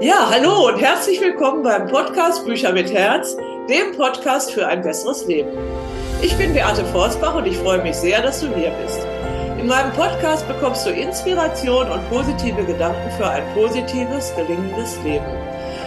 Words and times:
Ja, 0.00 0.28
hallo 0.28 0.66
und 0.66 0.80
herzlich 0.80 1.20
willkommen 1.20 1.62
beim 1.62 1.86
Podcast 1.86 2.44
Bücher 2.44 2.72
mit 2.72 2.92
Herz, 2.92 3.36
dem 3.68 3.96
Podcast 3.96 4.50
für 4.50 4.66
ein 4.66 4.82
besseres 4.82 5.24
Leben. 5.26 5.50
Ich 6.20 6.36
bin 6.36 6.52
Beate 6.52 6.84
Forsbach 6.86 7.36
und 7.36 7.46
ich 7.46 7.56
freue 7.56 7.80
mich 7.80 7.94
sehr, 7.94 8.20
dass 8.20 8.40
du 8.40 8.48
hier 8.54 8.72
bist. 8.82 9.06
In 9.56 9.68
meinem 9.68 9.92
Podcast 9.92 10.48
bekommst 10.48 10.84
du 10.84 10.90
Inspiration 10.90 11.88
und 11.88 12.10
positive 12.10 12.64
Gedanken 12.64 13.08
für 13.16 13.28
ein 13.28 13.44
positives, 13.54 14.34
gelingendes 14.34 14.98
Leben. 15.04 15.24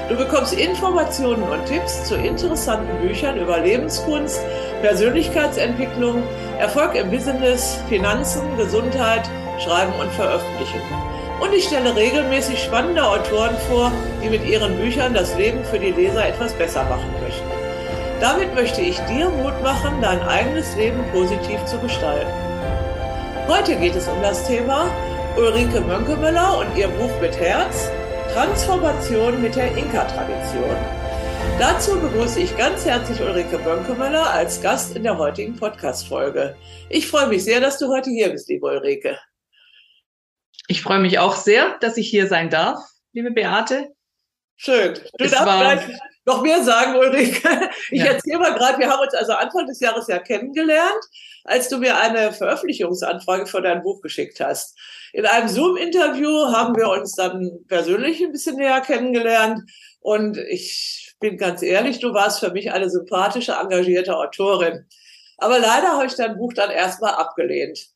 Du 0.08 0.16
bekommst 0.16 0.54
Informationen 0.54 1.44
und 1.44 1.66
Tipps 1.66 2.06
zu 2.06 2.16
interessanten 2.16 3.06
Büchern 3.06 3.38
über 3.38 3.60
Lebenskunst, 3.60 4.40
Persönlichkeitsentwicklung, 4.82 6.24
Erfolg 6.60 6.96
im 6.96 7.12
Business, 7.12 7.78
Finanzen, 7.90 8.56
Gesundheit, 8.56 9.30
Schreiben 9.60 9.94
und 10.00 10.10
Veröffentlichen. 10.14 11.07
Und 11.40 11.54
ich 11.54 11.66
stelle 11.66 11.96
regelmäßig 11.96 12.64
spannende 12.64 13.06
Autoren 13.06 13.56
vor, 13.70 13.92
die 14.24 14.30
mit 14.30 14.46
ihren 14.46 14.76
Büchern 14.78 15.14
das 15.14 15.38
Leben 15.38 15.64
für 15.66 15.78
die 15.78 15.92
Leser 15.92 16.28
etwas 16.28 16.54
besser 16.54 16.84
machen 16.86 17.12
möchten. 17.22 17.46
Damit 18.20 18.56
möchte 18.56 18.82
ich 18.82 18.98
dir 19.02 19.30
Mut 19.30 19.62
machen, 19.62 20.02
dein 20.02 20.22
eigenes 20.22 20.76
Leben 20.76 21.04
positiv 21.14 21.64
zu 21.66 21.78
gestalten. 21.80 22.32
Heute 23.48 23.76
geht 23.76 23.96
es 23.96 24.08
um 24.08 24.20
das 24.22 24.48
Thema 24.48 24.90
Ulrike 25.38 25.82
Mönkemüller 25.82 26.58
und 26.58 26.76
ihr 26.76 26.88
Buch 26.88 27.12
mit 27.22 27.40
Herz, 27.40 27.92
Transformation 28.34 29.40
mit 29.40 29.56
der 29.56 29.78
Inka-Tradition. 29.78 30.76
Dazu 31.60 32.00
begrüße 32.00 32.40
ich 32.40 32.58
ganz 32.58 32.86
herzlich 32.86 33.22
Ulrike 33.22 33.60
Mönkemüller 33.60 34.32
als 34.32 34.60
Gast 34.62 34.96
in 34.96 35.04
der 35.04 35.18
heutigen 35.20 35.56
Podcast-Folge. 35.56 36.56
Ich 36.90 37.08
freue 37.08 37.28
mich 37.28 37.44
sehr, 37.44 37.62
dass 37.62 37.78
du 37.78 37.88
heute 37.90 38.10
hier 38.10 38.30
bist, 38.30 38.50
liebe 38.50 38.66
Ulrike. 38.66 39.18
Ich 40.68 40.82
freue 40.82 41.00
mich 41.00 41.18
auch 41.20 41.36
sehr, 41.36 41.78
dass 41.80 41.98
ich 41.98 42.10
hier 42.10 42.28
sein 42.28 42.50
darf, 42.50 42.80
liebe 43.14 43.32
Beate. 43.32 43.88
Schön. 44.58 44.96
Du 45.18 45.24
es 45.24 45.32
darfst 45.32 45.46
gleich 45.46 46.00
noch 46.26 46.42
mehr 46.42 46.62
sagen, 46.62 46.98
Ulrike. 46.98 47.70
Ich 47.90 48.02
ja. 48.02 48.08
erzähle 48.08 48.40
mal 48.40 48.54
gerade, 48.54 48.78
wir 48.80 48.90
haben 48.90 49.02
uns 49.02 49.14
also 49.14 49.32
Anfang 49.32 49.66
des 49.66 49.80
Jahres 49.80 50.08
ja 50.08 50.20
kennengelernt, 50.20 51.02
als 51.46 51.70
du 51.70 51.78
mir 51.78 51.98
eine 51.98 52.34
Veröffentlichungsanfrage 52.34 53.46
für 53.46 53.62
dein 53.62 53.82
Buch 53.82 54.02
geschickt 54.02 54.42
hast. 54.42 54.78
In 55.14 55.26
einem 55.26 55.48
Zoom-Interview 55.48 56.52
haben 56.52 56.76
wir 56.76 56.90
uns 56.90 57.14
dann 57.14 57.60
persönlich 57.70 58.22
ein 58.22 58.34
bisschen 58.34 58.58
näher 58.58 58.82
kennengelernt 58.82 59.62
und 60.02 60.38
ich 60.38 61.16
bin 61.22 61.38
ganz 61.38 61.62
ehrlich, 61.62 62.00
du 62.00 62.14
warst 62.14 62.42
für 62.42 62.52
mich 62.52 62.74
eine 62.74 62.90
sympathische, 62.90 63.54
engagierte 63.54 64.18
Autorin. 64.18 64.86
Aber 65.38 65.60
leider 65.60 65.94
habe 65.94 66.08
ich 66.08 66.16
dein 66.16 66.36
Buch 66.36 66.52
dann 66.54 66.72
erstmal 66.72 67.14
abgelehnt. 67.14 67.88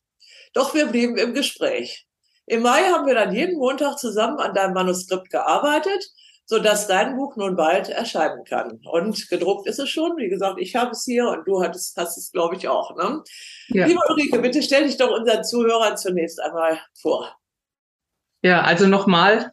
Doch 0.54 0.74
wir 0.74 0.86
blieben 0.86 1.18
im 1.18 1.34
Gespräch. 1.34 2.06
Im 2.46 2.62
Mai 2.62 2.82
haben 2.82 3.06
wir 3.06 3.14
dann 3.14 3.34
jeden 3.34 3.58
Montag 3.58 3.98
zusammen 3.98 4.38
an 4.38 4.54
deinem 4.54 4.74
Manuskript 4.74 5.30
gearbeitet, 5.30 6.04
sodass 6.44 6.86
dein 6.86 7.16
Buch 7.16 7.36
nun 7.36 7.56
bald 7.56 7.88
erscheinen 7.88 8.44
kann. 8.44 8.80
Und 8.84 9.28
gedruckt 9.28 9.66
ist 9.66 9.78
es 9.78 9.88
schon. 9.88 10.16
Wie 10.16 10.28
gesagt, 10.28 10.56
ich 10.58 10.74
habe 10.74 10.90
es 10.90 11.04
hier 11.04 11.28
und 11.28 11.46
du 11.46 11.62
hattest, 11.62 11.96
hast 11.96 12.18
es, 12.18 12.32
glaube 12.32 12.56
ich, 12.56 12.68
auch. 12.68 12.96
Ne? 12.96 13.22
Ja. 13.68 13.86
Liebe 13.86 14.00
Ulrike, 14.08 14.40
bitte 14.40 14.62
stell 14.62 14.84
dich 14.84 14.96
doch 14.96 15.10
unseren 15.10 15.44
Zuhörern 15.44 15.96
zunächst 15.96 16.40
einmal 16.40 16.80
vor. 17.00 17.36
Ja, 18.42 18.62
also 18.62 18.86
nochmal 18.86 19.52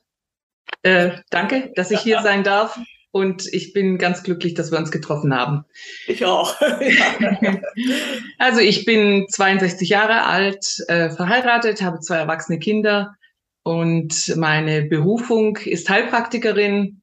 äh, 0.82 1.12
danke, 1.30 1.72
dass 1.76 1.92
ich 1.92 2.00
hier 2.02 2.20
sein 2.24 2.44
darf. 2.44 2.80
Und 3.12 3.52
ich 3.52 3.74
bin 3.74 3.98
ganz 3.98 4.22
glücklich, 4.22 4.54
dass 4.54 4.72
wir 4.72 4.78
uns 4.78 4.92
getroffen 4.92 5.34
haben. 5.34 5.66
Ich 6.08 6.26
auch. 6.26 6.56
also 8.38 8.60
ich 8.60 8.86
bin 8.86 9.26
62 9.28 9.90
Jahre 9.90 10.26
alt, 10.26 10.78
äh, 10.88 11.10
verheiratet, 11.10 11.82
habe 11.82 12.00
zwei 12.02 12.18
erwachsene 12.18 12.60
Kinder 12.60 13.16
und 13.64 14.36
meine 14.38 14.84
Berufung 14.84 15.58
ist 15.58 15.90
Heilpraktikerin. 15.90 17.02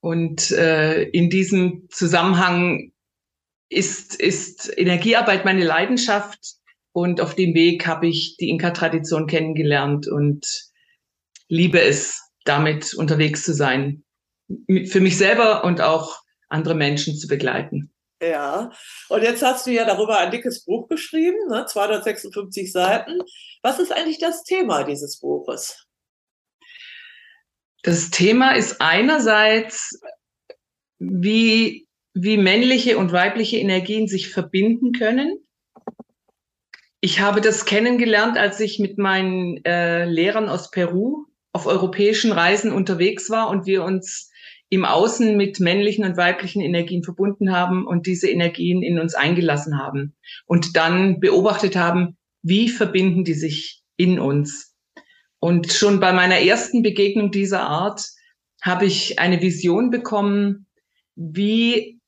Und 0.00 0.50
äh, 0.52 1.02
in 1.02 1.30
diesem 1.30 1.88
Zusammenhang 1.88 2.92
ist, 3.68 4.20
ist 4.20 4.72
Energiearbeit 4.76 5.44
meine 5.44 5.64
Leidenschaft. 5.64 6.38
Und 6.92 7.20
auf 7.20 7.34
dem 7.34 7.54
Weg 7.54 7.86
habe 7.86 8.06
ich 8.06 8.36
die 8.36 8.50
Inka-Tradition 8.50 9.26
kennengelernt 9.26 10.06
und 10.06 10.46
liebe 11.48 11.80
es, 11.80 12.20
damit 12.44 12.94
unterwegs 12.94 13.44
zu 13.44 13.54
sein 13.54 14.04
für 14.86 15.00
mich 15.00 15.16
selber 15.16 15.64
und 15.64 15.80
auch 15.80 16.22
andere 16.48 16.74
Menschen 16.74 17.16
zu 17.16 17.28
begleiten. 17.28 17.92
Ja, 18.22 18.70
und 19.08 19.22
jetzt 19.22 19.42
hast 19.42 19.66
du 19.66 19.72
ja 19.72 19.84
darüber 19.84 20.18
ein 20.18 20.30
dickes 20.30 20.64
Buch 20.64 20.88
geschrieben, 20.88 21.38
ne? 21.48 21.66
256 21.66 22.70
Seiten. 22.70 23.18
Was 23.62 23.80
ist 23.80 23.92
eigentlich 23.92 24.18
das 24.18 24.44
Thema 24.44 24.84
dieses 24.84 25.18
Buches? 25.18 25.88
Das 27.82 28.10
Thema 28.10 28.52
ist 28.52 28.80
einerseits, 28.80 30.00
wie, 31.00 31.88
wie 32.14 32.36
männliche 32.36 32.96
und 32.96 33.10
weibliche 33.10 33.56
Energien 33.56 34.06
sich 34.06 34.30
verbinden 34.30 34.92
können. 34.92 35.44
Ich 37.00 37.18
habe 37.18 37.40
das 37.40 37.64
kennengelernt, 37.64 38.38
als 38.38 38.60
ich 38.60 38.78
mit 38.78 38.98
meinen 38.98 39.64
äh, 39.64 40.04
Lehrern 40.04 40.48
aus 40.48 40.70
Peru 40.70 41.26
auf 41.52 41.66
europäischen 41.66 42.30
Reisen 42.30 42.72
unterwegs 42.72 43.30
war 43.30 43.48
und 43.48 43.66
wir 43.66 43.82
uns 43.82 44.30
im 44.72 44.86
Außen 44.86 45.36
mit 45.36 45.60
männlichen 45.60 46.02
und 46.02 46.16
weiblichen 46.16 46.62
Energien 46.62 47.02
verbunden 47.02 47.52
haben 47.52 47.86
und 47.86 48.06
diese 48.06 48.30
Energien 48.30 48.82
in 48.82 48.98
uns 48.98 49.14
eingelassen 49.14 49.78
haben 49.78 50.14
und 50.46 50.76
dann 50.78 51.20
beobachtet 51.20 51.76
haben, 51.76 52.16
wie 52.40 52.70
verbinden 52.70 53.22
die 53.22 53.34
sich 53.34 53.82
in 53.98 54.18
uns. 54.18 54.74
Und 55.40 55.70
schon 55.70 56.00
bei 56.00 56.14
meiner 56.14 56.38
ersten 56.38 56.82
Begegnung 56.82 57.30
dieser 57.30 57.60
Art 57.60 58.02
habe 58.62 58.86
ich 58.86 59.18
eine 59.18 59.42
Vision 59.42 59.90
bekommen, 59.90 60.66
wie, 61.16 62.00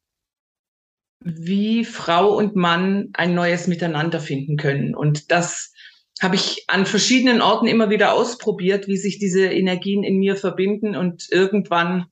wie 1.21 1.85
Frau 1.85 2.35
und 2.35 2.57
Mann 2.57 3.11
ein 3.13 3.35
neues 3.35 3.67
Miteinander 3.67 4.21
finden 4.21 4.57
können. 4.57 4.95
Und 4.95 5.31
das 5.31 5.75
habe 6.23 6.37
ich 6.37 6.65
an 6.69 6.87
verschiedenen 6.87 7.43
Orten 7.43 7.67
immer 7.67 7.91
wieder 7.91 8.15
ausprobiert, 8.15 8.89
wie 8.89 8.97
sich 8.97 9.19
diese 9.19 9.49
Energien 9.49 10.03
in 10.03 10.17
mir 10.17 10.37
verbinden 10.37 10.97
und 10.97 11.29
irgendwann 11.31 12.07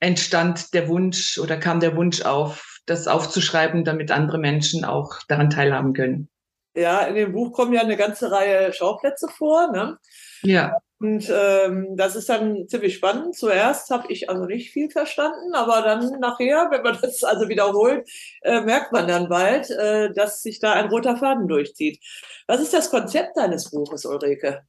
entstand 0.00 0.74
der 0.74 0.88
Wunsch 0.88 1.38
oder 1.38 1.56
kam 1.56 1.80
der 1.80 1.96
Wunsch 1.96 2.22
auf, 2.22 2.80
das 2.86 3.08
aufzuschreiben, 3.08 3.84
damit 3.84 4.10
andere 4.10 4.38
Menschen 4.38 4.84
auch 4.84 5.18
daran 5.28 5.50
teilhaben 5.50 5.92
können. 5.92 6.28
Ja, 6.74 7.00
in 7.06 7.14
dem 7.14 7.32
Buch 7.32 7.52
kommen 7.52 7.72
ja 7.72 7.80
eine 7.80 7.96
ganze 7.96 8.30
Reihe 8.30 8.72
Schauplätze 8.72 9.28
vor. 9.28 9.72
Ne? 9.72 9.98
Ja. 10.42 10.78
Und 10.98 11.30
ähm, 11.30 11.96
das 11.96 12.16
ist 12.16 12.28
dann 12.28 12.68
ziemlich 12.68 12.94
spannend. 12.94 13.34
Zuerst 13.34 13.90
habe 13.90 14.10
ich 14.10 14.28
also 14.30 14.44
nicht 14.44 14.72
viel 14.72 14.90
verstanden, 14.90 15.54
aber 15.54 15.82
dann 15.82 16.20
nachher, 16.20 16.68
wenn 16.70 16.82
man 16.82 16.98
das 17.00 17.22
also 17.24 17.48
wiederholt, 17.48 18.08
äh, 18.42 18.60
merkt 18.60 18.92
man 18.92 19.08
dann 19.08 19.28
bald, 19.28 19.70
äh, 19.70 20.12
dass 20.12 20.42
sich 20.42 20.58
da 20.58 20.72
ein 20.72 20.88
roter 20.88 21.16
Faden 21.16 21.48
durchzieht. 21.48 22.02
Was 22.46 22.60
ist 22.60 22.74
das 22.74 22.90
Konzept 22.90 23.36
deines 23.36 23.70
Buches, 23.70 24.04
Ulrike? 24.04 24.62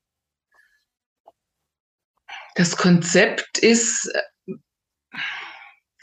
Das 2.56 2.76
Konzept 2.76 3.58
ist 3.60 4.12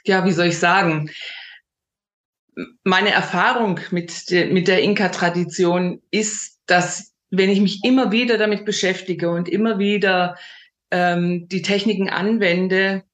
ja, 0.04 0.24
wie 0.24 0.32
soll 0.32 0.46
ich 0.46 0.58
sagen, 0.58 1.10
meine 2.84 3.10
Erfahrung 3.10 3.80
mit, 3.90 4.30
de, 4.30 4.52
mit 4.52 4.68
der 4.68 4.82
Inka-Tradition 4.82 6.02
ist, 6.10 6.60
dass 6.66 7.14
wenn 7.30 7.50
ich 7.50 7.60
mich 7.60 7.82
immer 7.82 8.12
wieder 8.12 8.38
damit 8.38 8.64
beschäftige 8.64 9.30
und 9.30 9.48
immer 9.48 9.78
wieder 9.78 10.36
ähm, 10.90 11.48
die 11.48 11.62
Techniken 11.62 12.08
anwende, 12.08 13.04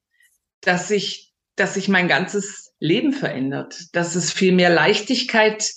dass 0.60 0.88
sich, 0.88 1.32
dass 1.56 1.74
sich 1.74 1.88
mein 1.88 2.08
ganzes 2.08 2.74
Leben 2.80 3.12
verändert, 3.12 3.94
dass 3.94 4.14
es 4.14 4.32
viel 4.32 4.52
mehr 4.52 4.70
Leichtigkeit 4.70 5.70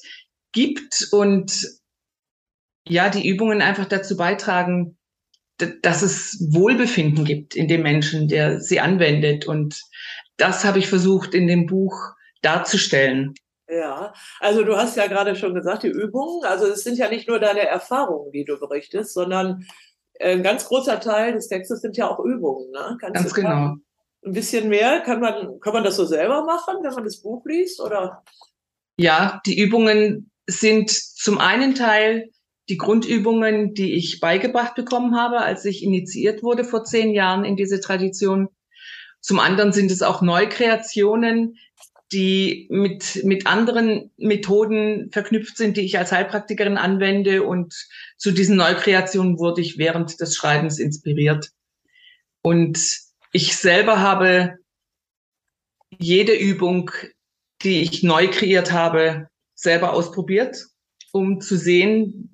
gibt 0.52 1.07
und 1.12 1.68
ja, 2.85 3.09
die 3.09 3.28
Übungen 3.28 3.62
einfach 3.62 3.85
dazu 3.85 4.18
beitragen, 4.18 4.97
dass 5.58 6.02
es 6.02 6.46
Wohlbefinden 6.52 7.26
gibt 7.26 7.55
in 7.55 7.67
dem 7.67 7.84
Menschen, 7.84 8.28
der 8.28 8.59
sie 8.59 8.79
anwendet 8.79 9.46
und 9.47 9.79
das 10.38 10.66
habe 10.66 10.79
ich 10.79 10.88
versucht 10.88 11.34
in 11.34 11.47
dem 11.47 11.67
Buch 11.67 11.94
darzustellen. 12.41 13.34
Ja, 13.67 14.14
also 14.40 14.64
du 14.64 14.76
hast 14.76 14.97
ja 14.97 15.08
gerade 15.08 15.35
schon 15.35 15.53
gesagt, 15.53 15.84
die 15.84 15.88
Übungen, 15.88 16.44
also 16.44 16.66
es 16.66 16.84
sind 16.84 16.97
ja 16.97 17.09
nicht 17.09 17.28
nur 17.28 17.40
deine 17.40 17.61
Erfahrungen, 17.61 18.32
die 18.32 18.46
du 18.46 18.59
berichtest, 18.59 19.14
sondern 19.14 19.66
ein 20.20 20.44
ganz 20.44 20.66
großer 20.66 21.00
Teil 21.00 21.34
des 21.34 21.47
Textes 21.47 21.82
sind 21.82 21.97
ja 21.97 22.09
auch 22.09 22.20
Übungen. 22.20 22.70
Ne? 22.72 22.97
Kannst 23.00 23.16
ganz 23.16 23.34
genau. 23.34 23.76
Ein 24.26 24.32
bisschen 24.32 24.70
mehr, 24.70 25.02
kann 25.02 25.20
man, 25.20 25.59
kann 25.59 25.73
man 25.73 25.84
das 25.84 25.97
so 25.97 26.05
selber 26.05 26.46
machen, 26.46 26.78
wenn 26.82 26.94
man 26.94 27.03
das 27.03 27.22
Buch 27.22 27.44
liest? 27.46 27.82
Oder? 27.82 28.23
Ja, 28.97 29.41
die 29.46 29.59
Übungen 29.59 30.32
sind 30.47 30.91
zum 30.91 31.40
einen 31.40 31.76
Teil 31.76 32.29
die 32.70 32.78
Grundübungen, 32.78 33.74
die 33.74 33.94
ich 33.94 34.20
beigebracht 34.20 34.76
bekommen 34.76 35.16
habe, 35.16 35.40
als 35.40 35.66
ich 35.66 35.84
initiiert 35.84 36.44
wurde 36.44 36.64
vor 36.64 36.84
zehn 36.84 37.12
Jahren 37.12 37.44
in 37.44 37.56
diese 37.56 37.82
Tradition. 37.82 38.50
Zum 39.20 39.40
anderen 39.40 39.74
sind 39.74 39.92
es 39.92 40.02
auch 40.02 40.22
Neukreationen, 40.22 41.58
die 42.12 42.68
mit, 42.70 43.24
mit 43.24 43.48
anderen 43.48 44.12
Methoden 44.18 45.10
verknüpft 45.12 45.58
sind, 45.58 45.78
die 45.78 45.82
ich 45.82 45.98
als 45.98 46.12
Heilpraktikerin 46.12 46.78
anwende. 46.78 47.44
Und 47.44 47.74
zu 48.18 48.32
diesen 48.32 48.56
Neukreationen 48.56 49.40
wurde 49.40 49.62
ich 49.62 49.78
während 49.78 50.20
des 50.20 50.36
Schreibens 50.36 50.80
inspiriert. 50.80 51.50
Und 52.44 52.80
ich 53.32 53.56
selber 53.56 54.00
habe 54.00 54.58
jede 55.98 56.34
Übung, 56.34 56.92
die 57.64 57.82
ich 57.82 58.04
neu 58.04 58.28
kreiert 58.28 58.72
habe, 58.72 59.28
selber 59.56 59.94
ausprobiert, 59.94 60.66
um 61.12 61.42
zu 61.42 61.58
sehen, 61.58 62.33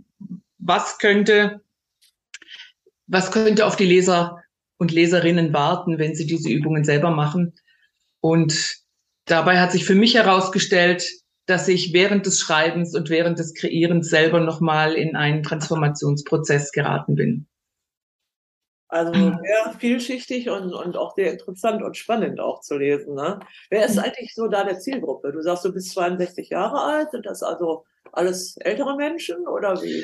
was 0.59 1.00
könnte, 1.00 1.61
was 3.07 3.31
könnte 3.31 3.65
auf 3.65 3.75
die 3.75 3.85
Leser 3.85 4.44
und 4.77 4.91
Leserinnen 4.91 5.53
warten, 5.53 5.97
wenn 5.97 6.15
sie 6.15 6.25
diese 6.25 6.50
Übungen 6.50 6.83
selber 6.83 7.11
machen. 7.11 7.53
Und 8.21 8.77
dabei 9.25 9.59
hat 9.59 9.71
sich 9.71 9.85
für 9.85 9.95
mich 9.95 10.15
herausgestellt, 10.15 11.06
dass 11.45 11.67
ich 11.67 11.94
während 11.94 12.25
des 12.25 12.39
Schreibens 12.39 12.95
und 12.95 13.09
während 13.09 13.39
des 13.39 13.53
Kreierens 13.56 14.09
selber 14.09 14.39
nochmal 14.39 14.94
in 14.94 15.15
einen 15.15 15.41
Transformationsprozess 15.44 16.71
geraten 16.71 17.15
bin. 17.15 17.47
Also 18.88 19.13
sehr 19.13 19.75
vielschichtig 19.77 20.50
und, 20.50 20.73
und 20.73 20.97
auch 20.97 21.13
sehr 21.15 21.31
interessant 21.31 21.83
und 21.83 21.95
spannend 21.95 22.39
auch 22.39 22.61
zu 22.61 22.77
lesen. 22.77 23.13
Ne? 23.13 23.39
Wer 23.69 23.85
ist 23.85 24.00
eigentlich 24.00 24.33
so 24.33 24.47
der 24.47 24.79
Zielgruppe? 24.79 25.31
Du 25.31 25.41
sagst, 25.41 25.63
du 25.63 25.71
bist 25.71 25.91
62 25.91 26.50
Jahre 26.50 26.81
alt. 26.81 27.11
Sind 27.11 27.27
das 27.27 27.44
also 27.44 27.85
alles 28.11 28.57
ältere 28.57 28.95
Menschen 28.95 29.47
oder 29.47 29.79
wie? 29.83 30.03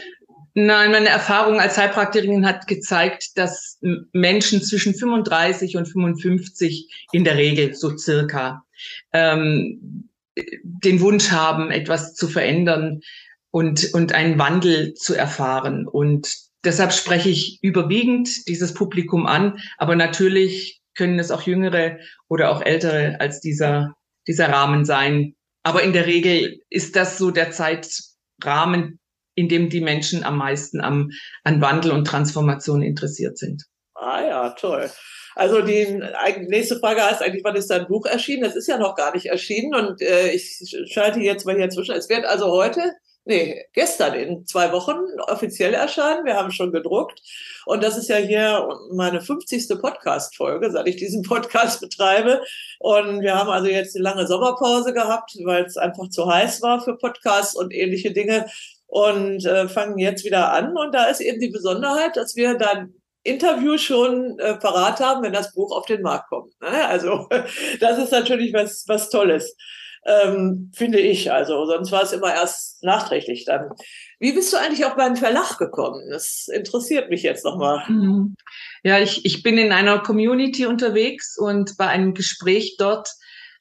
Nein, 0.55 0.91
meine 0.91 1.09
Erfahrung 1.09 1.59
als 1.59 1.77
Heilpraktikerin 1.77 2.45
hat 2.45 2.67
gezeigt, 2.67 3.37
dass 3.37 3.77
Menschen 4.13 4.61
zwischen 4.61 4.95
35 4.95 5.75
und 5.75 5.85
55 5.85 7.07
in 7.11 7.23
der 7.23 7.35
Regel 7.35 7.75
so 7.75 7.97
circa 7.97 8.65
ähm, 9.11 10.09
den 10.63 11.01
Wunsch 11.01 11.29
haben, 11.31 11.71
etwas 11.71 12.13
zu 12.13 12.27
verändern 12.27 13.01
und, 13.51 13.93
und 13.93 14.13
einen 14.13 14.39
Wandel 14.39 14.93
zu 14.93 15.13
erfahren. 15.13 15.87
Und 15.87 16.45
Deshalb 16.65 16.93
spreche 16.93 17.29
ich 17.29 17.59
überwiegend 17.61 18.47
dieses 18.47 18.73
Publikum 18.73 19.27
an, 19.27 19.59
aber 19.77 19.95
natürlich 19.95 20.81
können 20.95 21.19
es 21.19 21.29
auch 21.29 21.43
jüngere 21.43 21.99
oder 22.27 22.49
auch 22.49 22.61
ältere 22.63 23.19
als 23.19 23.39
dieser, 23.39 23.95
dieser 24.27 24.49
Rahmen 24.49 24.83
sein. 24.83 25.35
Aber 25.61 25.83
in 25.83 25.93
der 25.93 26.07
Regel 26.07 26.61
ist 26.71 26.95
das 26.95 27.19
so 27.19 27.29
der 27.29 27.51
Zeitrahmen, 27.51 28.99
in 29.35 29.49
dem 29.49 29.69
die 29.69 29.81
Menschen 29.81 30.23
am 30.23 30.37
meisten 30.37 30.81
am, 30.81 31.11
an 31.43 31.61
Wandel 31.61 31.91
und 31.91 32.05
Transformation 32.05 32.81
interessiert 32.81 33.37
sind. 33.37 33.63
Ah 33.93 34.21
ja, 34.21 34.49
toll. 34.51 34.89
Also 35.35 35.61
die 35.61 36.01
nächste 36.47 36.79
Frage 36.79 37.03
heißt 37.03 37.21
eigentlich, 37.21 37.43
wann 37.43 37.55
ist 37.55 37.69
dein 37.69 37.87
Buch 37.87 38.05
erschienen? 38.05 38.43
Das 38.43 38.55
ist 38.55 38.67
ja 38.67 38.77
noch 38.77 38.95
gar 38.95 39.13
nicht 39.13 39.25
erschienen 39.25 39.75
und 39.75 40.01
äh, 40.01 40.31
ich 40.31 40.59
schalte 40.91 41.19
jetzt 41.19 41.45
mal 41.45 41.55
hier 41.57 41.69
zwischen. 41.69 41.93
Es 41.93 42.09
wird 42.09 42.25
also 42.25 42.51
heute 42.51 42.81
nee, 43.25 43.65
gestern 43.73 44.13
in 44.13 44.45
zwei 44.45 44.71
Wochen 44.71 44.97
offiziell 45.27 45.73
erscheinen. 45.73 46.25
Wir 46.25 46.35
haben 46.35 46.51
schon 46.51 46.71
gedruckt. 46.71 47.21
Und 47.65 47.83
das 47.83 47.97
ist 47.97 48.07
ja 48.07 48.17
hier 48.17 48.69
meine 48.91 49.19
50. 49.19 49.67
Podcast-Folge, 49.81 50.71
seit 50.71 50.87
ich 50.87 50.95
diesen 50.95 51.21
Podcast 51.27 51.81
betreibe. 51.81 52.41
Und 52.79 53.21
wir 53.21 53.35
haben 53.35 53.49
also 53.49 53.67
jetzt 53.67 53.95
eine 53.95 54.03
lange 54.03 54.27
Sommerpause 54.27 54.93
gehabt, 54.93 55.35
weil 55.43 55.65
es 55.65 55.75
einfach 55.75 56.09
zu 56.09 56.31
heiß 56.31 56.61
war 56.61 56.81
für 56.81 56.95
Podcasts 56.95 57.55
und 57.55 57.73
ähnliche 57.73 58.13
Dinge. 58.13 58.45
Und 58.87 59.45
äh, 59.45 59.67
fangen 59.67 59.97
jetzt 59.97 60.23
wieder 60.25 60.53
an. 60.53 60.77
Und 60.77 60.93
da 60.93 61.05
ist 61.05 61.19
eben 61.19 61.39
die 61.39 61.49
Besonderheit, 61.49 62.15
dass 62.15 62.35
wir 62.35 62.55
dann 62.55 62.93
Interview 63.23 63.77
schon 63.77 64.37
äh, 64.39 64.55
parat 64.55 64.99
haben, 64.99 65.23
wenn 65.23 65.33
das 65.33 65.53
Buch 65.53 65.75
auf 65.75 65.85
den 65.85 66.01
Markt 66.01 66.29
kommt. 66.29 66.53
Ne? 66.61 66.87
Also 66.87 67.27
das 67.79 67.97
ist 67.97 68.11
natürlich 68.11 68.53
was, 68.53 68.85
was 68.87 69.09
Tolles 69.09 69.55
ähm, 70.05 70.71
finde 70.73 70.99
ich. 70.99 71.31
Also 71.31 71.65
sonst 71.65 71.91
war 71.91 72.03
es 72.03 72.13
immer 72.13 72.33
erst 72.33 72.83
nachträglich 72.83 73.45
dann. 73.45 73.69
Wie 74.19 74.33
bist 74.33 74.53
du 74.53 74.57
eigentlich 74.57 74.85
auf 74.85 74.95
meinen 74.95 75.15
Verlag 75.15 75.57
gekommen? 75.57 76.07
Das 76.09 76.47
interessiert 76.51 77.09
mich 77.09 77.23
jetzt 77.23 77.43
nochmal. 77.43 77.83
Mhm. 77.87 78.35
Ja, 78.83 78.99
ich, 78.99 79.25
ich 79.25 79.43
bin 79.43 79.57
in 79.57 79.71
einer 79.71 79.99
Community 79.99 80.65
unterwegs 80.65 81.37
und 81.37 81.75
bei 81.77 81.87
einem 81.87 82.13
Gespräch 82.13 82.75
dort 82.77 83.09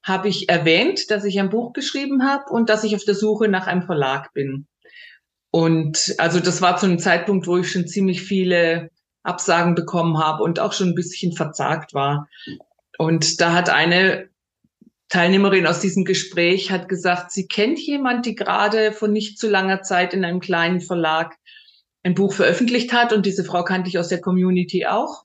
habe 0.02 0.28
ich 0.28 0.50
erwähnt, 0.50 1.10
dass 1.10 1.24
ich 1.24 1.40
ein 1.40 1.48
Buch 1.48 1.72
geschrieben 1.72 2.28
habe 2.28 2.44
und 2.50 2.68
dass 2.68 2.84
ich 2.84 2.94
auf 2.94 3.04
der 3.04 3.14
Suche 3.14 3.48
nach 3.48 3.66
einem 3.66 3.82
Verlag 3.82 4.34
bin. 4.34 4.66
Und 5.54 6.16
also 6.18 6.40
das 6.40 6.62
war 6.62 6.76
zu 6.78 6.86
einem 6.86 6.98
Zeitpunkt, 6.98 7.46
wo 7.46 7.58
ich 7.58 7.70
schon 7.70 7.86
ziemlich 7.86 8.22
viele 8.22 8.90
Absagen 9.22 9.76
bekommen 9.76 10.18
habe 10.18 10.42
und 10.42 10.58
auch 10.58 10.72
schon 10.72 10.88
ein 10.88 10.94
bisschen 10.96 11.30
verzagt 11.30 11.94
war. 11.94 12.28
Und 12.98 13.40
da 13.40 13.52
hat 13.52 13.70
eine 13.70 14.30
Teilnehmerin 15.08 15.68
aus 15.68 15.78
diesem 15.78 16.04
Gespräch 16.04 16.72
hat 16.72 16.88
gesagt, 16.88 17.30
sie 17.30 17.46
kennt 17.46 17.78
jemand, 17.78 18.26
die 18.26 18.34
gerade 18.34 18.90
vor 18.90 19.06
nicht 19.06 19.38
zu 19.38 19.48
langer 19.48 19.82
Zeit 19.82 20.12
in 20.12 20.24
einem 20.24 20.40
kleinen 20.40 20.80
Verlag 20.80 21.36
ein 22.02 22.16
Buch 22.16 22.32
veröffentlicht 22.32 22.92
hat 22.92 23.12
und 23.12 23.24
diese 23.24 23.44
Frau 23.44 23.62
kannte 23.62 23.88
ich 23.88 23.96
aus 24.00 24.08
der 24.08 24.20
Community 24.20 24.86
auch. 24.86 25.24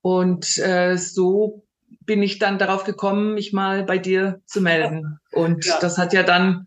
Und 0.00 0.56
äh, 0.56 0.96
so 0.96 1.66
bin 2.00 2.22
ich 2.22 2.38
dann 2.38 2.58
darauf 2.58 2.84
gekommen, 2.84 3.34
mich 3.34 3.52
mal 3.52 3.84
bei 3.84 3.98
dir 3.98 4.40
zu 4.46 4.62
melden. 4.62 5.20
Und 5.32 5.66
ja. 5.66 5.78
das 5.82 5.98
hat 5.98 6.14
ja 6.14 6.22
dann 6.22 6.66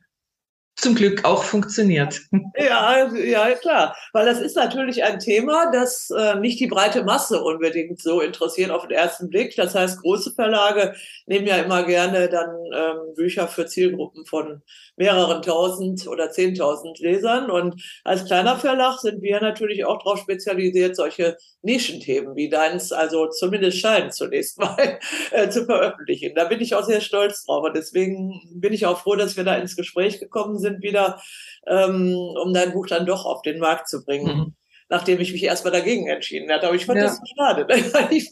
zum 0.81 0.95
Glück 0.95 1.25
auch 1.25 1.43
funktioniert. 1.43 2.21
Ja, 2.57 3.13
ja, 3.15 3.55
klar. 3.55 3.95
Weil 4.11 4.25
das 4.25 4.41
ist 4.41 4.57
natürlich 4.57 5.03
ein 5.03 5.19
Thema, 5.19 5.71
das 5.71 6.09
äh, 6.09 6.35
nicht 6.39 6.59
die 6.59 6.67
breite 6.67 7.03
Masse 7.05 7.41
unbedingt 7.41 8.01
so 8.01 8.19
interessiert 8.19 8.69
auf 8.71 8.85
den 8.85 8.97
ersten 8.97 9.29
Blick. 9.29 9.55
Das 9.55 9.75
heißt, 9.75 10.01
große 10.01 10.33
Verlage 10.33 10.93
nehmen 11.25 11.47
ja 11.47 11.57
immer 11.57 11.83
gerne 11.83 12.27
dann 12.27 12.49
ähm, 12.73 13.13
Bücher 13.15 13.47
für 13.47 13.65
Zielgruppen 13.65 14.25
von 14.25 14.61
mehreren 14.97 15.41
tausend 15.41 16.05
oder 16.07 16.31
zehntausend 16.31 16.99
Lesern. 16.99 17.49
Und 17.49 17.81
als 18.03 18.25
kleiner 18.25 18.57
Verlag 18.57 18.99
sind 18.99 19.21
wir 19.21 19.39
natürlich 19.39 19.85
auch 19.85 19.99
darauf 19.99 20.19
spezialisiert, 20.19 20.97
solche 20.97 21.37
Nischenthemen 21.61 22.35
wie 22.35 22.49
deins, 22.49 22.91
also 22.91 23.27
zumindest 23.29 23.79
scheinen 23.79 24.11
zunächst 24.11 24.59
mal 24.59 24.99
äh, 25.31 25.49
zu 25.49 25.65
veröffentlichen. 25.65 26.33
Da 26.35 26.45
bin 26.45 26.59
ich 26.59 26.75
auch 26.75 26.83
sehr 26.83 27.01
stolz 27.01 27.45
drauf. 27.45 27.63
Und 27.63 27.75
deswegen 27.75 28.41
bin 28.53 28.73
ich 28.73 28.85
auch 28.85 28.99
froh, 28.99 29.15
dass 29.15 29.37
wir 29.37 29.45
da 29.45 29.55
ins 29.55 29.77
Gespräch 29.77 30.19
gekommen 30.19 30.59
sind 30.59 30.68
wieder, 30.81 31.21
ähm, 31.67 32.15
um 32.41 32.53
dein 32.53 32.71
Buch 32.71 32.87
dann 32.87 33.05
doch 33.05 33.25
auf 33.25 33.41
den 33.41 33.59
Markt 33.59 33.89
zu 33.89 34.03
bringen. 34.03 34.37
Mhm 34.37 34.55
nachdem 34.89 35.19
ich 35.19 35.31
mich 35.31 35.43
erstmal 35.43 35.71
dagegen 35.71 36.07
entschieden 36.07 36.51
hatte. 36.51 36.67
Aber 36.67 36.75
ich 36.75 36.85
fand 36.85 36.99
ja. 36.99 37.05
das 37.05 37.21
schade. 37.37 37.67
Ich, 38.09 38.29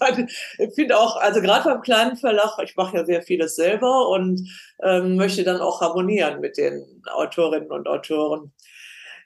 ich 0.57 0.74
finde 0.74 0.98
auch, 0.98 1.16
also 1.18 1.39
gerade 1.42 1.69
beim 1.69 1.81
kleinen 1.81 2.18
Verlag, 2.18 2.57
ich 2.63 2.75
mache 2.75 2.98
ja 2.98 3.06
sehr 3.06 3.22
vieles 3.22 3.56
selber 3.56 4.10
und 4.10 4.42
ähm, 4.84 5.16
möchte 5.16 5.44
dann 5.44 5.62
auch 5.62 5.81
harmonieren 5.81 6.39
mit 6.39 6.57
den 6.57 7.04
Autorinnen 7.13 7.72
und 7.72 7.88
Autoren. 7.88 8.54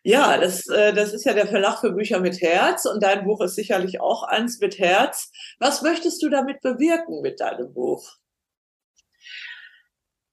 Ja, 0.04 0.38
das, 0.38 0.68
äh, 0.68 0.94
das 0.94 1.14
ist 1.14 1.26
ja 1.26 1.34
der 1.34 1.48
Verlag 1.48 1.80
für 1.80 1.92
Bücher 1.92 2.20
mit 2.20 2.42
Herz 2.42 2.86
und 2.86 3.02
dein 3.02 3.24
Buch 3.24 3.40
ist 3.42 3.56
sicherlich 3.56 4.02
auch 4.02 4.24
eins 4.24 4.60
mit 4.60 4.78
Herz. 4.80 5.32
Was 5.60 5.82
möchtest 5.82 6.22
du 6.24 6.30
damit 6.30 6.60
bewirken 6.62 7.22
mit 7.22 7.40
deinem 7.40 7.74
Buch? 7.74 8.18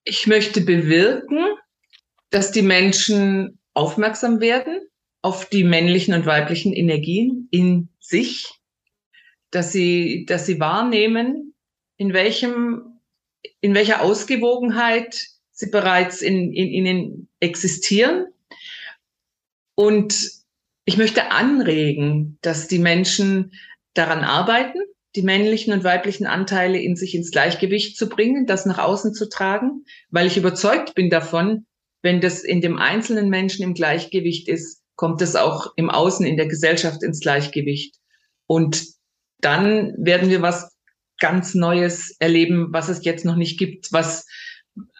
Ich 0.04 0.26
möchte 0.26 0.62
bewirken, 0.62 1.44
dass 2.30 2.52
die 2.52 2.62
Menschen 2.62 3.58
aufmerksam 3.74 4.40
werden 4.40 4.80
auf 5.22 5.48
die 5.48 5.64
männlichen 5.64 6.14
und 6.14 6.26
weiblichen 6.26 6.72
Energien 6.72 7.48
in 7.50 7.88
sich, 7.98 8.46
dass 9.50 9.72
sie, 9.72 10.24
dass 10.26 10.46
sie 10.46 10.60
wahrnehmen, 10.60 11.54
in 11.96 12.12
welchem, 12.12 13.00
in 13.60 13.74
welcher 13.74 14.02
Ausgewogenheit 14.02 15.26
sie 15.50 15.70
bereits 15.70 16.22
in, 16.22 16.52
in 16.52 16.68
ihnen 16.68 17.28
existieren. 17.40 18.26
Und 19.74 20.30
ich 20.84 20.96
möchte 20.96 21.30
anregen, 21.30 22.38
dass 22.42 22.68
die 22.68 22.78
Menschen 22.78 23.52
daran 23.94 24.20
arbeiten, 24.20 24.78
die 25.16 25.22
männlichen 25.22 25.72
und 25.72 25.84
weiblichen 25.84 26.26
Anteile 26.26 26.78
in 26.80 26.94
sich 26.94 27.14
ins 27.14 27.30
Gleichgewicht 27.30 27.96
zu 27.96 28.08
bringen, 28.08 28.46
das 28.46 28.66
nach 28.66 28.78
außen 28.78 29.14
zu 29.14 29.28
tragen, 29.28 29.84
weil 30.10 30.26
ich 30.26 30.36
überzeugt 30.36 30.94
bin 30.94 31.10
davon, 31.10 31.66
wenn 32.02 32.20
das 32.20 32.44
in 32.44 32.60
dem 32.60 32.78
einzelnen 32.78 33.28
Menschen 33.28 33.62
im 33.62 33.74
Gleichgewicht 33.74 34.48
ist, 34.48 34.82
kommt 34.96 35.22
es 35.22 35.36
auch 35.36 35.72
im 35.76 35.90
Außen 35.90 36.26
in 36.26 36.36
der 36.36 36.46
Gesellschaft 36.46 37.02
ins 37.02 37.20
Gleichgewicht. 37.20 37.96
Und 38.46 38.84
dann 39.40 39.94
werden 39.96 40.30
wir 40.30 40.42
was 40.42 40.76
ganz 41.20 41.54
Neues 41.54 42.16
erleben, 42.18 42.68
was 42.70 42.88
es 42.88 43.04
jetzt 43.04 43.24
noch 43.24 43.36
nicht 43.36 43.58
gibt, 43.58 43.92
was 43.92 44.26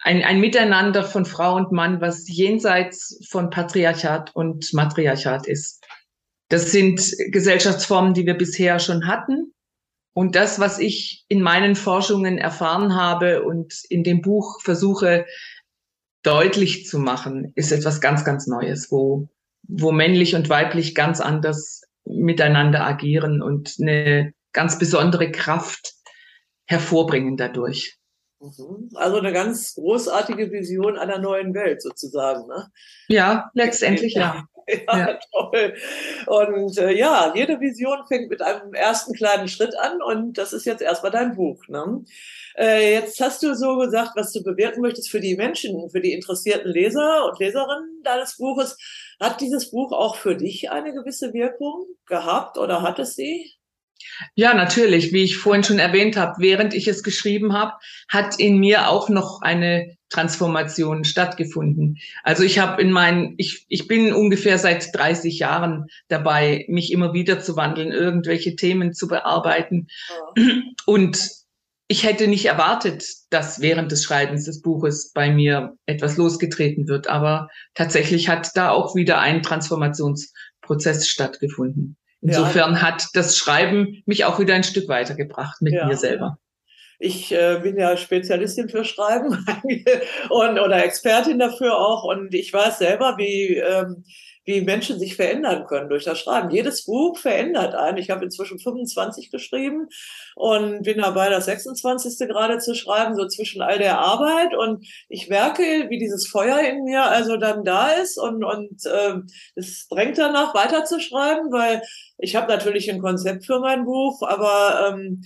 ein, 0.03 0.23
ein 0.23 0.39
Miteinander 0.39 1.03
von 1.03 1.25
Frau 1.25 1.55
und 1.55 1.71
Mann, 1.71 2.01
was 2.01 2.27
jenseits 2.27 3.25
von 3.29 3.49
Patriarchat 3.49 4.35
und 4.35 4.73
Matriarchat 4.73 5.47
ist. 5.47 5.83
Das 6.49 6.71
sind 6.71 7.15
Gesellschaftsformen, 7.31 8.13
die 8.13 8.25
wir 8.25 8.33
bisher 8.33 8.79
schon 8.79 9.07
hatten. 9.07 9.53
Und 10.13 10.35
das, 10.35 10.59
was 10.59 10.79
ich 10.79 11.23
in 11.27 11.41
meinen 11.41 11.75
Forschungen 11.75 12.37
erfahren 12.37 12.95
habe 12.95 13.43
und 13.43 13.73
in 13.89 14.03
dem 14.03 14.21
Buch 14.21 14.59
versuche 14.61 15.25
deutlich 16.23 16.85
zu 16.85 16.99
machen, 16.99 17.51
ist 17.55 17.71
etwas 17.71 18.01
ganz, 18.01 18.25
ganz 18.25 18.47
Neues, 18.47 18.91
wo, 18.91 19.29
wo 19.67 19.91
männlich 19.91 20.35
und 20.35 20.49
weiblich 20.49 20.95
ganz 20.95 21.21
anders 21.21 21.81
miteinander 22.05 22.85
agieren 22.85 23.41
und 23.41 23.75
eine 23.79 24.33
ganz 24.51 24.79
besondere 24.79 25.31
Kraft 25.31 25.93
hervorbringen 26.65 27.37
dadurch. 27.37 27.97
Mhm. 28.39 28.89
Also 28.95 29.17
eine 29.17 29.33
ganz 29.33 29.75
großartige 29.75 30.51
Vision 30.51 30.97
einer 30.97 31.19
neuen 31.19 31.53
Welt 31.53 31.81
sozusagen. 31.81 32.47
Ne? 32.47 32.67
Ja, 33.07 33.49
letztendlich 33.53 34.13
ja. 34.13 34.45
Ja, 34.87 34.97
ja. 34.97 35.19
toll. 35.33 35.73
Und 36.27 36.77
äh, 36.77 36.91
ja, 36.91 37.33
jede 37.35 37.59
Vision 37.59 38.05
fängt 38.07 38.29
mit 38.29 38.41
einem 38.41 38.73
ersten 38.73 39.13
kleinen 39.13 39.47
Schritt 39.47 39.75
an 39.77 40.01
und 40.01 40.37
das 40.37 40.53
ist 40.53 40.65
jetzt 40.65 40.81
erstmal 40.81 41.11
dein 41.11 41.35
Buch. 41.35 41.61
Ne? 41.67 42.03
Äh, 42.57 42.93
jetzt 42.93 43.19
hast 43.21 43.43
du 43.43 43.55
so 43.55 43.77
gesagt, 43.77 44.11
was 44.15 44.31
du 44.31 44.43
bewirken 44.43 44.81
möchtest 44.81 45.09
für 45.09 45.19
die 45.19 45.35
Menschen, 45.35 45.89
für 45.89 46.01
die 46.01 46.13
interessierten 46.13 46.71
Leser 46.71 47.25
und 47.25 47.39
Leserinnen 47.39 48.01
deines 48.03 48.37
Buches. 48.37 48.77
Hat 49.19 49.41
dieses 49.41 49.71
Buch 49.71 49.91
auch 49.91 50.15
für 50.15 50.35
dich 50.35 50.71
eine 50.71 50.93
gewisse 50.93 51.33
Wirkung 51.33 51.85
gehabt 52.05 52.57
oder 52.57 52.81
hat 52.81 52.99
es 52.99 53.15
sie? 53.15 53.58
Ja, 54.35 54.53
natürlich. 54.53 55.13
Wie 55.13 55.23
ich 55.23 55.37
vorhin 55.37 55.63
schon 55.63 55.79
erwähnt 55.79 56.17
habe, 56.17 56.35
während 56.39 56.73
ich 56.73 56.87
es 56.87 57.03
geschrieben 57.03 57.53
habe, 57.53 57.73
hat 58.07 58.39
in 58.39 58.57
mir 58.57 58.89
auch 58.89 59.09
noch 59.09 59.41
eine 59.41 59.97
Transformation 60.09 61.03
stattgefunden. 61.03 61.99
Also 62.23 62.43
ich 62.43 62.59
habe 62.59 62.81
in 62.81 62.91
meinen, 62.91 63.35
ich, 63.37 63.65
ich 63.69 63.87
bin 63.87 64.13
ungefähr 64.13 64.57
seit 64.57 64.95
30 64.95 65.39
Jahren 65.39 65.85
dabei, 66.07 66.65
mich 66.67 66.91
immer 66.91 67.13
wieder 67.13 67.39
zu 67.39 67.55
wandeln, 67.55 67.91
irgendwelche 67.91 68.55
Themen 68.55 68.93
zu 68.93 69.07
bearbeiten. 69.07 69.87
Ja. 70.35 70.45
Und 70.85 71.39
ich 71.91 72.03
hätte 72.03 72.27
nicht 72.27 72.45
erwartet, 72.45 73.03
dass 73.31 73.61
während 73.61 73.91
des 73.91 74.03
Schreibens 74.03 74.45
des 74.45 74.61
Buches 74.61 75.11
bei 75.11 75.31
mir 75.31 75.75
etwas 75.87 76.17
losgetreten 76.17 76.87
wird. 76.87 77.07
Aber 77.07 77.49
tatsächlich 77.73 78.29
hat 78.29 78.51
da 78.55 78.69
auch 78.69 78.95
wieder 78.95 79.19
ein 79.19 79.41
Transformationsprozess 79.41 81.07
stattgefunden. 81.07 81.97
Insofern 82.21 82.73
ja. 82.73 82.81
hat 82.81 83.07
das 83.13 83.37
Schreiben 83.37 84.03
mich 84.05 84.25
auch 84.25 84.39
wieder 84.39 84.53
ein 84.53 84.63
Stück 84.63 84.87
weitergebracht 84.89 85.61
mit 85.61 85.73
ja. 85.73 85.87
mir 85.87 85.97
selber. 85.97 86.37
Ich 87.01 87.31
äh, 87.31 87.59
bin 87.63 87.77
ja 87.77 87.95
Spezialistin 87.95 88.67
für 88.67 88.83
Schreiben 88.83 89.29
und 90.29 90.59
oder 90.59 90.83
Expertin 90.83 91.39
dafür 91.39 91.77
auch 91.77 92.03
und 92.03 92.33
ich 92.33 92.51
weiß 92.51 92.79
selber, 92.79 93.15
wie 93.17 93.55
ähm, 93.55 94.03
wie 94.49 94.61
Menschen 94.61 94.97
sich 94.97 95.15
verändern 95.15 95.67
können 95.67 95.89
durch 95.89 96.05
das 96.05 96.19
Schreiben. 96.19 96.49
Jedes 96.49 96.85
Buch 96.85 97.19
verändert 97.19 97.75
einen. 97.75 97.99
Ich 97.99 98.09
habe 98.09 98.25
inzwischen 98.25 98.57
25 98.57 99.29
geschrieben 99.29 99.87
und 100.35 100.81
bin 100.81 100.97
dabei, 100.97 101.29
das 101.29 101.45
26. 101.45 102.27
gerade 102.27 102.57
zu 102.57 102.73
schreiben, 102.73 103.15
so 103.15 103.27
zwischen 103.27 103.61
all 103.61 103.77
der 103.77 103.99
Arbeit. 103.99 104.55
Und 104.55 104.87
ich 105.07 105.29
merke, 105.29 105.61
wie 105.89 105.99
dieses 105.99 106.27
Feuer 106.27 106.59
in 106.61 106.83
mir 106.83 107.03
also 107.03 107.37
dann 107.37 107.63
da 107.63 107.89
ist 107.89 108.17
und, 108.17 108.43
und 108.43 108.85
äh, 108.87 109.17
es 109.53 109.87
drängt 109.87 110.17
danach 110.17 110.55
weiterzuschreiben, 110.55 111.51
weil 111.51 111.83
ich 112.19 112.35
habe 112.35 112.47
natürlich 112.47 112.91
ein 112.91 113.01
Konzept 113.01 113.45
für 113.45 113.59
mein 113.59 113.85
Buch, 113.85 114.21
aber 114.21 114.93
ähm, 114.93 115.23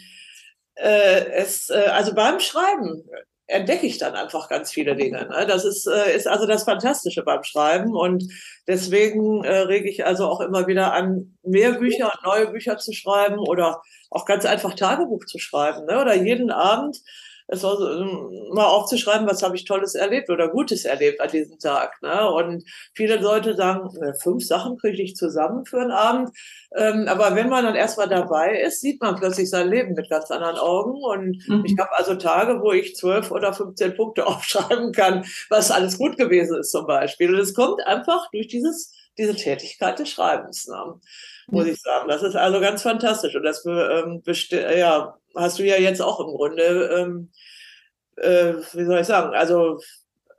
äh, 0.76 1.26
es, 1.32 1.70
äh, 1.70 1.90
also 1.92 2.14
beim 2.14 2.40
Schreiben 2.40 3.04
entdecke 3.48 3.86
ich 3.86 3.98
dann 3.98 4.16
einfach 4.16 4.48
ganz 4.48 4.72
viele 4.72 4.96
Dinge. 4.96 5.28
Ne? 5.28 5.46
Das 5.48 5.66
ist, 5.66 5.88
äh, 5.88 6.16
ist 6.16 6.28
also 6.28 6.46
das 6.46 6.64
Fantastische 6.64 7.24
beim 7.24 7.44
Schreiben 7.44 7.96
und 7.96 8.24
deswegen 8.68 9.44
äh, 9.44 9.60
rege 9.60 9.90
ich 9.90 10.06
also 10.06 10.28
auch 10.28 10.40
immer 10.40 10.68
wieder 10.68 10.94
an, 10.94 11.38
mehr 11.44 11.74
Bücher 11.74 12.12
und 12.14 12.24
neue 12.24 12.52
Bücher 12.52 12.78
zu 12.78 12.94
schreiben 12.94 13.40
oder 13.40 13.82
auch 14.10 14.26
ganz 14.26 14.46
einfach 14.46 14.76
Tagebuch 14.76 15.26
zu 15.26 15.40
schreiben 15.40 15.86
ne? 15.86 16.00
oder 16.00 16.16
jeden 16.16 16.52
Abend 16.52 16.98
es 17.48 17.64
also, 17.64 18.06
mal 18.54 18.66
aufzuschreiben, 18.66 19.28
was 19.28 19.44
habe 19.44 19.56
ich 19.56 19.66
Tolles 19.66 19.96
erlebt 19.96 20.30
oder 20.30 20.50
Gutes 20.50 20.86
erlebt 20.86 21.20
an 21.20 21.30
diesem 21.30 21.60
Tag. 21.60 22.02
Ne? 22.02 22.30
Und 22.30 22.64
viele 22.94 23.18
Leute 23.18 23.56
sagen, 23.56 23.90
fünf 24.22 24.46
Sachen 24.46 24.78
kriege 24.78 25.02
ich 25.02 25.16
zusammen 25.16 25.66
für 25.66 25.82
einen 25.82 25.92
Abend. 25.92 26.30
Ähm, 26.76 27.08
aber 27.08 27.36
wenn 27.36 27.50
man 27.50 27.66
dann 27.66 27.76
erstmal 27.76 28.08
dabei 28.08 28.62
ist, 28.62 28.82
sieht 28.82 29.02
man 29.02 29.16
plötzlich 29.16 29.50
sein 29.50 29.70
Leben 29.70 29.94
mit 29.94 30.10
ganz 30.10 30.32
anderen 30.32 30.58
Augen. 30.58 30.94
Und 31.04 31.48
mhm. 31.48 31.66
ich 31.66 31.78
habe 31.78 31.92
also 31.98 32.16
Tage, 32.16 32.62
wo 32.62 32.72
ich 32.72 32.96
zwölf 32.96 33.32
oder 33.32 33.54
15 33.54 33.96
Punkte 33.96 34.26
aufschreiben 34.28 34.92
kann, 34.92 35.26
was 35.50 35.72
alles 35.72 35.98
gut 35.98 36.18
gewesen 36.18 36.60
ist 36.60 36.72
zum 36.72 36.88
Beispiel. 36.88 37.34
Und 37.34 37.40
es 37.40 37.54
kommt 37.54 37.86
einfach 37.86 38.30
durch 38.32 38.48
dieses, 38.48 38.94
diese 39.18 39.36
Tätigkeit 39.36 40.00
des 40.00 40.10
Schreibens. 40.10 40.68
Ne? 40.68 41.00
Muss 41.48 41.68
ich 41.68 41.82
sagen. 41.82 42.08
Das 42.08 42.24
ist 42.24 42.36
also 42.36 42.60
ganz 42.60 42.82
fantastisch. 42.82 43.36
Und 43.36 43.44
das 43.44 43.66
ähm, 43.66 44.22
ja, 44.78 45.18
hast 45.36 45.60
du 45.60 45.64
ja 45.64 45.78
jetzt 45.78 46.02
auch 46.02 46.20
im 46.20 46.36
Grunde, 46.36 46.90
ähm, 46.98 47.32
äh, 48.18 48.54
wie 48.74 48.86
soll 48.86 49.00
ich 49.00 49.08
sagen, 49.08 49.34
also 49.36 49.80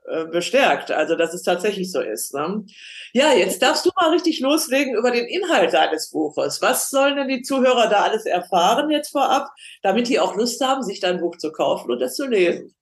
äh, 0.06 0.26
bestärkt, 0.26 0.90
also 0.90 1.16
dass 1.16 1.32
es 1.32 1.42
tatsächlich 1.42 1.90
so 1.90 2.00
ist. 2.00 2.34
Ne? 2.34 2.66
Ja, 3.14 3.32
jetzt 3.32 3.62
darfst 3.62 3.87
du 3.87 3.90
mal 3.96 4.11
richtig 4.11 4.38
loslegen 4.40 4.94
über 4.94 5.11
den 5.11 5.25
Inhalt 5.26 5.73
deines 5.73 6.11
Buches. 6.11 6.61
Was 6.61 6.90
sollen 6.90 7.16
denn 7.16 7.28
die 7.28 7.40
Zuhörer 7.40 7.88
da 7.88 8.02
alles 8.02 8.26
erfahren 8.26 8.90
jetzt 8.90 9.12
vorab, 9.12 9.49
damit 9.82 10.08
die 10.08 10.20
auch 10.20 10.37
Lust 10.37 10.62
haben, 10.62 10.82
sich 10.82 11.00
dein 11.00 11.20
Buch 11.20 11.38
zu 11.38 11.52
kaufen 11.52 11.90
und 11.90 12.02
es 12.02 12.16
zu 12.16 12.26
lesen? 12.26 12.75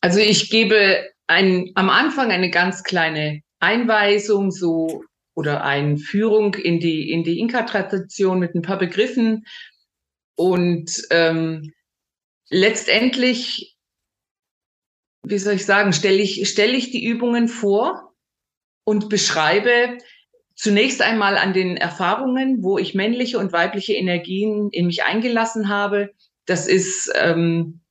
Also 0.00 0.18
ich 0.18 0.50
gebe 0.50 1.08
ein, 1.28 1.70
am 1.76 1.90
Anfang 1.90 2.32
eine 2.32 2.50
ganz 2.50 2.82
kleine 2.82 3.42
Einweisung, 3.60 4.50
so 4.50 5.04
oder 5.36 5.62
eine 5.62 5.98
Führung 5.98 6.54
in 6.54 6.80
die, 6.80 7.10
in 7.12 7.22
die 7.22 7.38
Inka-Tradition 7.38 8.40
mit 8.40 8.54
ein 8.54 8.62
paar 8.62 8.78
Begriffen. 8.78 9.46
Und 10.34 11.02
ähm, 11.10 11.72
letztendlich, 12.48 13.76
wie 15.22 15.38
soll 15.38 15.54
ich 15.54 15.66
sagen, 15.66 15.92
stelle 15.92 16.22
ich, 16.22 16.48
stelle 16.48 16.72
ich 16.72 16.90
die 16.90 17.04
Übungen 17.04 17.48
vor 17.48 18.14
und 18.84 19.10
beschreibe 19.10 19.98
zunächst 20.54 21.02
einmal 21.02 21.36
an 21.36 21.52
den 21.52 21.76
Erfahrungen, 21.76 22.62
wo 22.62 22.78
ich 22.78 22.94
männliche 22.94 23.38
und 23.38 23.52
weibliche 23.52 23.92
Energien 23.92 24.70
in 24.70 24.86
mich 24.86 25.04
eingelassen 25.04 25.68
habe. 25.68 26.14
Das 26.46 26.66
ist 26.66 27.12
ähm, 27.14 27.82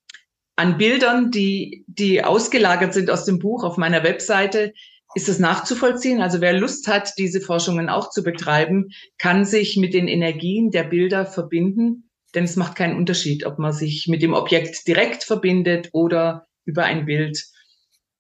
an 0.56 0.80
Bildern, 0.80 1.30
die, 1.30 1.86
die 1.88 2.24
ausgelagert 2.24 2.96
sind 2.96 3.12
aus 3.12 3.26
dem 3.26 3.38
Buch 3.38 3.64
auf 3.64 3.78
meiner 3.78 4.04
Webseite, 4.04 4.74
ist 5.16 5.30
es 5.30 5.40
nachzuvollziehen. 5.40 6.22
Also 6.22 6.42
wer 6.42 6.54
Lust 6.54 6.88
hat, 6.88 7.14
diese 7.18 7.42
Forschungen 7.42 7.90
auch 7.90 8.10
zu 8.10 8.22
betreiben, 8.22 8.90
kann 9.18 9.46
sich 9.46 9.78
mit 9.78 9.94
den 9.94 10.08
Energien 10.08 10.72
der 10.72 10.84
Bilder 10.84 11.26
verbinden, 11.26 12.10
denn 12.36 12.44
es 12.44 12.58
macht 12.58 12.76
keinen 12.76 12.98
Unterschied, 12.98 13.46
ob 13.46 13.58
man 13.58 13.72
sich 13.72 14.08
mit 14.08 14.22
dem 14.22 14.34
Objekt 14.34 14.88
direkt 14.88 15.24
verbindet 15.24 15.90
oder 15.94 16.48
über 16.66 16.84
ein 16.84 17.06
Bild. 17.06 17.46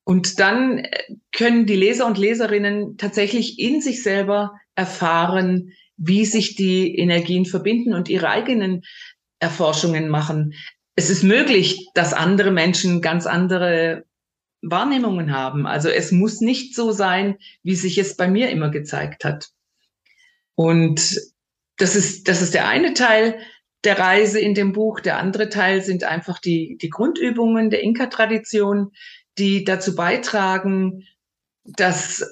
Und 0.05 0.39
dann 0.39 0.79
äh, 0.79 0.89
können 1.31 1.65
die 1.65 1.75
Leser 1.75 2.05
und 2.07 2.17
Leserinnen 2.17 2.97
tatsächlich 2.97 3.59
in 3.59 3.81
sich 3.81 4.01
selber 4.01 4.53
erfahren, 4.75 5.73
wie 5.97 6.25
sich 6.25 6.55
die 6.55 6.97
Energien 6.97 7.45
verbinden 7.45 7.93
und 7.93 8.07
ihre 8.07 8.29
eigenen 8.29 8.83
Erforschungen 9.39 10.07
machen. 10.07 10.53
Es 10.95 11.09
ist 11.09 11.23
möglich, 11.23 11.89
dass 11.93 12.13
andere 12.13 12.51
Menschen 12.51 13.01
ganz 13.01 13.25
andere 13.25 14.05
Wahrnehmungen 14.69 15.31
haben. 15.31 15.67
Also 15.67 15.89
es 15.89 16.11
muss 16.11 16.41
nicht 16.41 16.75
so 16.75 16.91
sein, 16.91 17.37
wie 17.63 17.75
sich 17.75 17.97
es 17.97 18.15
bei 18.15 18.27
mir 18.27 18.49
immer 18.49 18.69
gezeigt 18.69 19.23
hat. 19.23 19.49
Und 20.55 21.19
das 21.77 21.95
ist, 21.95 22.27
das 22.27 22.41
ist 22.41 22.53
der 22.53 22.67
eine 22.67 22.93
Teil 22.93 23.39
der 23.83 23.99
Reise 23.99 24.39
in 24.39 24.55
dem 24.55 24.73
Buch. 24.73 24.99
Der 24.99 25.17
andere 25.17 25.49
Teil 25.49 25.81
sind 25.81 26.03
einfach 26.03 26.39
die, 26.39 26.77
die 26.81 26.89
Grundübungen 26.89 27.69
der 27.69 27.83
Inka-Tradition, 27.83 28.91
die 29.37 29.63
dazu 29.63 29.95
beitragen, 29.95 31.03
dass, 31.63 32.31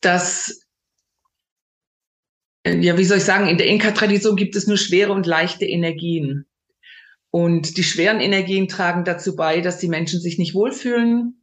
dass 0.00 0.66
ja, 2.64 2.96
wie 2.96 3.04
soll 3.04 3.18
ich 3.18 3.24
sagen, 3.24 3.48
in 3.48 3.58
der 3.58 3.66
Inka-Tradition 3.66 4.36
gibt 4.36 4.54
es 4.54 4.68
nur 4.68 4.76
schwere 4.76 5.12
und 5.12 5.26
leichte 5.26 5.64
Energien. 5.64 6.46
Und 7.30 7.76
die 7.76 7.82
schweren 7.82 8.20
Energien 8.20 8.68
tragen 8.68 9.04
dazu 9.04 9.34
bei, 9.34 9.60
dass 9.60 9.78
die 9.78 9.88
Menschen 9.88 10.20
sich 10.20 10.38
nicht 10.38 10.54
wohlfühlen, 10.54 11.41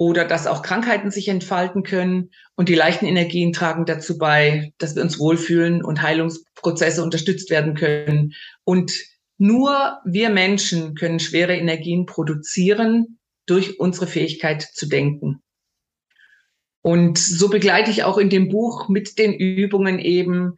oder 0.00 0.24
dass 0.24 0.46
auch 0.46 0.62
Krankheiten 0.62 1.10
sich 1.10 1.28
entfalten 1.28 1.82
können. 1.82 2.30
Und 2.56 2.70
die 2.70 2.74
leichten 2.74 3.04
Energien 3.04 3.52
tragen 3.52 3.84
dazu 3.84 4.16
bei, 4.16 4.72
dass 4.78 4.96
wir 4.96 5.02
uns 5.02 5.18
wohlfühlen 5.18 5.84
und 5.84 6.00
Heilungsprozesse 6.00 7.02
unterstützt 7.04 7.50
werden 7.50 7.74
können. 7.74 8.32
Und 8.64 8.94
nur 9.36 9.98
wir 10.06 10.30
Menschen 10.30 10.94
können 10.94 11.20
schwere 11.20 11.54
Energien 11.54 12.06
produzieren 12.06 13.18
durch 13.44 13.78
unsere 13.78 14.06
Fähigkeit 14.06 14.62
zu 14.62 14.86
denken. 14.86 15.42
Und 16.80 17.18
so 17.18 17.50
begleite 17.50 17.90
ich 17.90 18.02
auch 18.02 18.16
in 18.16 18.30
dem 18.30 18.48
Buch 18.48 18.88
mit 18.88 19.18
den 19.18 19.34
Übungen 19.34 19.98
eben 19.98 20.56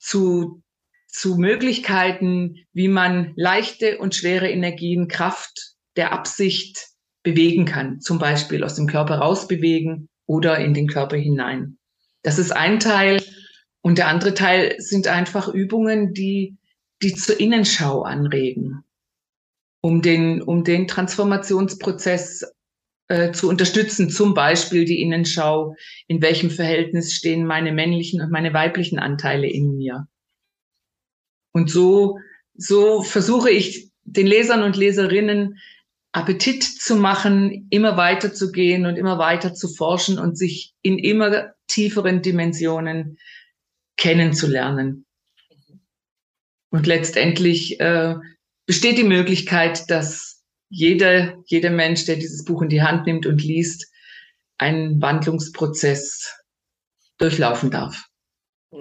zu, 0.00 0.64
zu 1.06 1.36
Möglichkeiten, 1.36 2.56
wie 2.72 2.88
man 2.88 3.34
leichte 3.36 3.98
und 3.98 4.16
schwere 4.16 4.50
Energien 4.50 5.06
Kraft 5.06 5.76
der 5.94 6.10
Absicht 6.10 6.93
bewegen 7.24 7.64
kann, 7.64 8.00
zum 8.00 8.20
Beispiel 8.20 8.62
aus 8.62 8.76
dem 8.76 8.86
Körper 8.86 9.16
rausbewegen 9.16 10.08
oder 10.26 10.58
in 10.58 10.74
den 10.74 10.86
Körper 10.86 11.16
hinein. 11.16 11.78
Das 12.22 12.38
ist 12.38 12.52
ein 12.52 12.78
Teil. 12.78 13.20
Und 13.80 13.98
der 13.98 14.08
andere 14.08 14.34
Teil 14.34 14.76
sind 14.78 15.08
einfach 15.08 15.48
Übungen, 15.48 16.14
die, 16.14 16.56
die 17.02 17.14
zur 17.14 17.38
Innenschau 17.40 18.02
anregen, 18.02 18.84
um 19.82 20.00
den, 20.00 20.40
um 20.40 20.64
den 20.64 20.86
Transformationsprozess 20.86 22.54
äh, 23.08 23.32
zu 23.32 23.48
unterstützen. 23.48 24.08
Zum 24.08 24.32
Beispiel 24.32 24.84
die 24.84 25.02
Innenschau. 25.02 25.76
In 26.06 26.22
welchem 26.22 26.50
Verhältnis 26.50 27.12
stehen 27.12 27.46
meine 27.46 27.72
männlichen 27.72 28.22
und 28.22 28.30
meine 28.30 28.54
weiblichen 28.54 28.98
Anteile 28.98 29.48
in 29.48 29.76
mir? 29.76 30.06
Und 31.52 31.70
so, 31.70 32.18
so 32.54 33.02
versuche 33.02 33.50
ich 33.50 33.90
den 34.04 34.26
Lesern 34.26 34.62
und 34.62 34.76
Leserinnen 34.76 35.58
Appetit 36.14 36.62
zu 36.62 36.94
machen, 36.94 37.66
immer 37.70 37.96
weiter 37.96 38.32
zu 38.32 38.52
gehen 38.52 38.86
und 38.86 38.96
immer 38.96 39.18
weiter 39.18 39.52
zu 39.52 39.68
forschen 39.68 40.18
und 40.20 40.38
sich 40.38 40.72
in 40.80 40.96
immer 40.96 41.52
tieferen 41.66 42.22
Dimensionen 42.22 43.18
kennenzulernen. 43.96 45.06
Und 46.70 46.86
letztendlich 46.86 47.80
äh, 47.80 48.14
besteht 48.64 48.96
die 48.98 49.04
Möglichkeit, 49.04 49.90
dass 49.90 50.44
jeder, 50.68 51.42
jeder 51.46 51.70
Mensch, 51.70 52.04
der 52.04 52.16
dieses 52.16 52.44
Buch 52.44 52.62
in 52.62 52.68
die 52.68 52.82
Hand 52.82 53.06
nimmt 53.06 53.26
und 53.26 53.42
liest, 53.42 53.90
einen 54.56 55.02
Wandlungsprozess 55.02 56.32
durchlaufen 57.18 57.72
darf. 57.72 58.04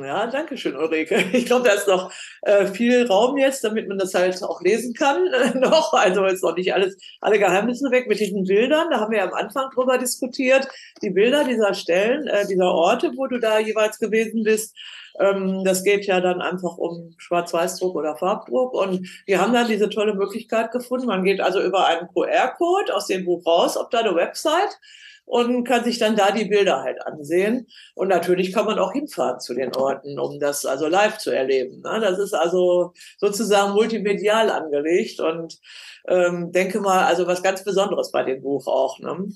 Ja, 0.02 0.26
danke 0.26 0.58
schön, 0.58 0.76
Ulrike. 0.76 1.24
Ich 1.34 1.46
glaube, 1.46 1.68
da 1.68 1.76
ist 1.76 1.88
noch 1.88 2.12
äh, 2.42 2.66
viel 2.66 3.06
Raum 3.06 3.38
jetzt, 3.38 3.64
damit 3.64 3.88
man 3.88 4.00
das 4.00 4.14
halt 4.14 4.42
auch 4.42 4.62
lesen 4.62 4.94
kann. 4.94 5.28
Äh, 5.28 5.58
noch, 5.60 5.94
also 5.94 6.26
ist 6.26 6.44
noch 6.44 6.56
nicht 6.56 6.74
alles, 6.74 6.98
alle 7.22 7.38
Geheimnisse 7.38 7.92
weg 7.92 8.08
mit 8.08 8.20
diesen 8.20 8.44
Bildern. 8.44 8.90
Da 8.90 9.00
haben 9.00 9.12
wir 9.12 9.20
ja 9.20 9.26
am 9.26 9.34
Anfang 9.34 9.70
drüber 9.72 10.00
diskutiert. 10.00 10.68
Die 11.04 11.12
Bilder 11.12 11.44
dieser 11.44 11.76
Stellen, 11.76 12.28
äh, 12.28 12.48
dieser 12.48 12.72
Orte, 12.72 13.12
wo 13.16 13.28
du 13.28 13.40
da 13.40 13.60
jeweils 13.60 14.00
gewesen 14.00 14.44
bist. 14.44 14.76
Ähm, 15.20 15.64
das 15.64 15.84
geht 15.84 16.08
ja 16.08 16.22
dann 16.22 16.42
einfach 16.42 16.76
um 16.78 17.14
Schwarz-Weiß-Druck 17.18 17.96
oder 17.96 18.16
Farbdruck. 18.16 18.74
Und 18.74 19.08
wir 19.28 19.40
haben 19.40 19.54
dann 19.54 19.68
diese 19.68 19.90
tolle 19.90 20.16
Möglichkeit 20.16 20.72
gefunden. 20.72 21.06
Man 21.06 21.24
geht 21.24 21.40
also 21.40 21.62
über 21.62 21.86
einen 21.86 22.08
QR-Code 22.08 22.96
aus 22.96 23.08
dem 23.08 23.26
Buch 23.26 23.46
raus 23.46 23.78
auf 23.78 23.90
deine 23.90 24.16
Website 24.16 24.80
und 25.26 25.64
kann 25.64 25.84
sich 25.84 26.00
dann 26.00 26.16
da 26.16 26.32
die 26.32 26.46
Bilder 26.46 26.82
halt 26.84 27.06
ansehen. 27.06 27.68
Und 27.96 28.10
natürlich 28.10 28.54
kann 28.54 28.66
man 28.66 28.80
auch 28.80 28.94
hinfahren 28.94 29.40
zu 29.40 29.54
den 29.54 29.76
Orten, 29.76 30.20
um 30.20 30.40
das 30.40 30.66
also 30.66 30.88
live 30.88 31.18
zu 31.18 31.32
erleben. 31.32 31.82
Ne? 31.82 32.00
Das 32.02 32.20
ist 32.20 32.34
also 32.34 32.94
sozusagen 33.18 33.74
multimedial 33.74 34.50
angelegt 34.50 35.20
und 35.20 35.60
ähm, 36.08 36.52
denke 36.52 36.82
mal, 36.82 37.06
also 37.06 37.28
was 37.28 37.44
ganz 37.44 37.64
Besonderes 37.64 38.12
bei 38.12 38.24
dem 38.24 38.42
Buch 38.42 38.68
auch. 38.68 39.00
Ne? 39.00 39.30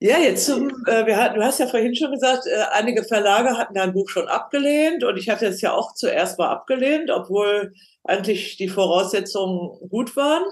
Ja, 0.00 0.18
jetzt 0.18 0.46
zum, 0.46 0.68
äh, 0.86 1.06
wir 1.06 1.16
hatten, 1.16 1.36
du 1.36 1.44
hast 1.44 1.58
ja 1.58 1.66
vorhin 1.66 1.96
schon 1.96 2.12
gesagt, 2.12 2.46
äh, 2.46 2.62
einige 2.72 3.02
Verlage 3.02 3.58
hatten 3.58 3.74
dein 3.74 3.92
Buch 3.92 4.08
schon 4.08 4.28
abgelehnt 4.28 5.02
und 5.02 5.16
ich 5.16 5.28
hatte 5.28 5.46
es 5.46 5.60
ja 5.60 5.72
auch 5.72 5.92
zuerst 5.94 6.38
mal 6.38 6.50
abgelehnt, 6.50 7.10
obwohl 7.10 7.72
eigentlich 8.04 8.56
die 8.56 8.68
Voraussetzungen 8.68 9.88
gut 9.88 10.14
waren. 10.14 10.44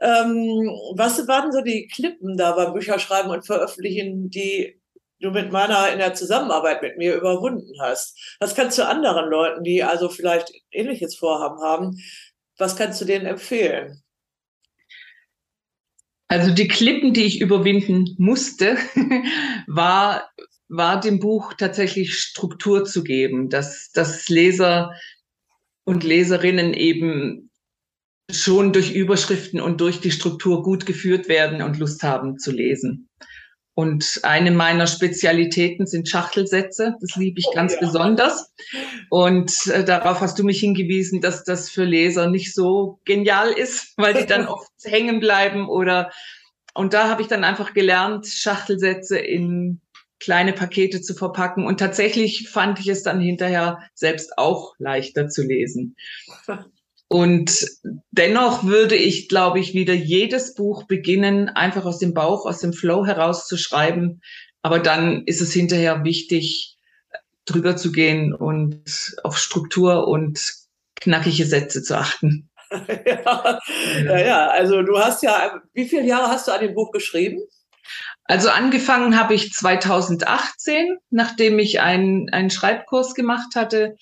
Ähm, 0.00 0.68
was 0.96 1.26
waren 1.28 1.52
so 1.52 1.60
die 1.60 1.86
Klippen 1.86 2.36
da 2.36 2.52
beim 2.52 2.72
Bücherschreiben 2.72 3.30
und 3.30 3.46
Veröffentlichen, 3.46 4.30
die 4.30 4.80
du 5.20 5.30
mit 5.30 5.52
meiner 5.52 5.92
in 5.92 5.98
der 5.98 6.14
Zusammenarbeit 6.14 6.82
mit 6.82 6.98
mir 6.98 7.16
überwunden 7.16 7.80
hast? 7.80 8.36
Was 8.40 8.54
kannst 8.54 8.78
du 8.78 8.86
anderen 8.86 9.30
Leuten, 9.30 9.64
die 9.64 9.82
also 9.82 10.08
vielleicht 10.08 10.52
ähnliches 10.70 11.16
Vorhaben 11.16 11.60
haben, 11.62 11.98
was 12.58 12.76
kannst 12.76 13.00
du 13.00 13.04
denen 13.04 13.26
empfehlen? 13.26 14.02
Also 16.28 16.52
die 16.52 16.68
Klippen, 16.68 17.12
die 17.12 17.24
ich 17.24 17.40
überwinden 17.40 18.14
musste, 18.18 18.76
war, 19.66 20.30
war 20.68 21.00
dem 21.00 21.20
Buch 21.20 21.54
tatsächlich 21.54 22.14
Struktur 22.14 22.84
zu 22.84 23.04
geben, 23.04 23.50
dass, 23.50 23.90
dass 23.92 24.28
Leser 24.28 24.94
und 25.84 26.02
Leserinnen 26.02 26.72
eben 26.72 27.50
schon 28.30 28.72
durch 28.72 28.92
Überschriften 28.92 29.60
und 29.60 29.80
durch 29.80 30.00
die 30.00 30.10
Struktur 30.10 30.62
gut 30.62 30.86
geführt 30.86 31.28
werden 31.28 31.62
und 31.62 31.78
Lust 31.78 32.02
haben 32.02 32.38
zu 32.38 32.50
lesen. 32.52 33.08
Und 33.76 34.20
eine 34.22 34.52
meiner 34.52 34.86
Spezialitäten 34.86 35.86
sind 35.86 36.08
Schachtelsätze. 36.08 36.94
Das 37.00 37.16
liebe 37.16 37.40
ich 37.40 37.46
oh, 37.48 37.54
ganz 37.54 37.74
ja. 37.74 37.80
besonders. 37.80 38.52
Und 39.10 39.66
äh, 39.66 39.84
darauf 39.84 40.20
hast 40.20 40.38
du 40.38 40.44
mich 40.44 40.60
hingewiesen, 40.60 41.20
dass 41.20 41.42
das 41.42 41.68
für 41.68 41.84
Leser 41.84 42.30
nicht 42.30 42.54
so 42.54 43.00
genial 43.04 43.50
ist, 43.50 43.92
weil 43.96 44.14
die 44.14 44.26
dann 44.26 44.46
oft 44.46 44.70
hängen 44.84 45.20
bleiben 45.20 45.68
oder 45.68 46.10
und 46.76 46.92
da 46.92 47.08
habe 47.08 47.22
ich 47.22 47.28
dann 47.28 47.44
einfach 47.44 47.72
gelernt, 47.72 48.26
Schachtelsätze 48.26 49.16
in 49.16 49.80
kleine 50.18 50.52
Pakete 50.52 51.00
zu 51.00 51.14
verpacken. 51.14 51.66
Und 51.66 51.78
tatsächlich 51.78 52.48
fand 52.48 52.80
ich 52.80 52.88
es 52.88 53.04
dann 53.04 53.20
hinterher 53.20 53.78
selbst 53.94 54.38
auch 54.38 54.74
leichter 54.78 55.28
zu 55.28 55.42
lesen. 55.42 55.96
Und 57.08 57.66
dennoch 58.10 58.64
würde 58.64 58.96
ich, 58.96 59.28
glaube 59.28 59.60
ich, 59.60 59.74
wieder 59.74 59.94
jedes 59.94 60.54
Buch 60.54 60.84
beginnen, 60.84 61.48
einfach 61.48 61.84
aus 61.84 61.98
dem 61.98 62.14
Bauch, 62.14 62.46
aus 62.46 62.60
dem 62.60 62.72
Flow 62.72 63.06
heraus 63.06 63.46
zu 63.46 63.56
schreiben. 63.56 64.20
Aber 64.62 64.78
dann 64.78 65.24
ist 65.26 65.40
es 65.40 65.52
hinterher 65.52 66.04
wichtig, 66.04 66.76
drüber 67.44 67.76
zu 67.76 67.92
gehen 67.92 68.34
und 68.34 69.16
auf 69.22 69.38
Struktur 69.38 70.08
und 70.08 70.54
knackige 70.96 71.44
Sätze 71.44 71.82
zu 71.82 71.98
achten. 71.98 72.48
ja, 73.06 73.60
ja, 74.04 74.18
ja, 74.18 74.48
also 74.48 74.82
du 74.82 74.98
hast 74.98 75.22
ja, 75.22 75.60
wie 75.74 75.86
viele 75.86 76.06
Jahre 76.06 76.28
hast 76.28 76.48
du 76.48 76.52
an 76.52 76.62
dem 76.62 76.74
Buch 76.74 76.90
geschrieben? 76.90 77.42
Also 78.24 78.48
angefangen 78.48 79.18
habe 79.18 79.34
ich 79.34 79.52
2018, 79.52 80.96
nachdem 81.10 81.58
ich 81.58 81.80
einen, 81.80 82.30
einen 82.30 82.50
Schreibkurs 82.50 83.14
gemacht 83.14 83.54
hatte. 83.54 83.96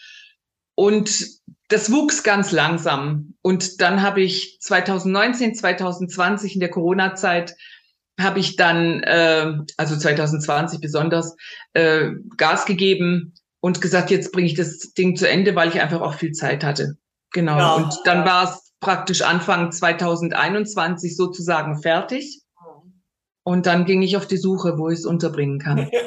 Und 0.76 1.26
das 1.72 1.90
wuchs 1.90 2.22
ganz 2.22 2.52
langsam. 2.52 3.34
Und 3.42 3.80
dann 3.80 4.02
habe 4.02 4.20
ich 4.20 4.58
2019, 4.60 5.54
2020 5.54 6.54
in 6.54 6.60
der 6.60 6.70
Corona-Zeit 6.70 7.54
habe 8.20 8.40
ich 8.40 8.56
dann, 8.56 9.02
äh, 9.02 9.54
also 9.76 9.96
2020 9.96 10.80
besonders, 10.80 11.34
äh, 11.72 12.10
Gas 12.36 12.66
gegeben 12.66 13.34
und 13.60 13.80
gesagt, 13.80 14.10
jetzt 14.10 14.32
bringe 14.32 14.46
ich 14.46 14.54
das 14.54 14.92
Ding 14.92 15.16
zu 15.16 15.28
Ende, 15.28 15.54
weil 15.56 15.70
ich 15.70 15.80
einfach 15.80 16.00
auch 16.02 16.14
viel 16.14 16.32
Zeit 16.32 16.62
hatte. 16.62 16.96
Genau. 17.32 17.58
Ja. 17.58 17.74
Und 17.74 17.94
dann 18.04 18.24
war 18.26 18.44
es 18.44 18.72
praktisch 18.80 19.22
Anfang 19.22 19.72
2021 19.72 21.16
sozusagen 21.16 21.80
fertig. 21.80 22.41
Und 23.44 23.66
dann 23.66 23.84
ging 23.86 24.02
ich 24.02 24.16
auf 24.16 24.26
die 24.26 24.36
Suche, 24.36 24.78
wo 24.78 24.88
ich 24.88 25.00
es 25.00 25.06
unterbringen 25.06 25.58
kann. 25.58 25.90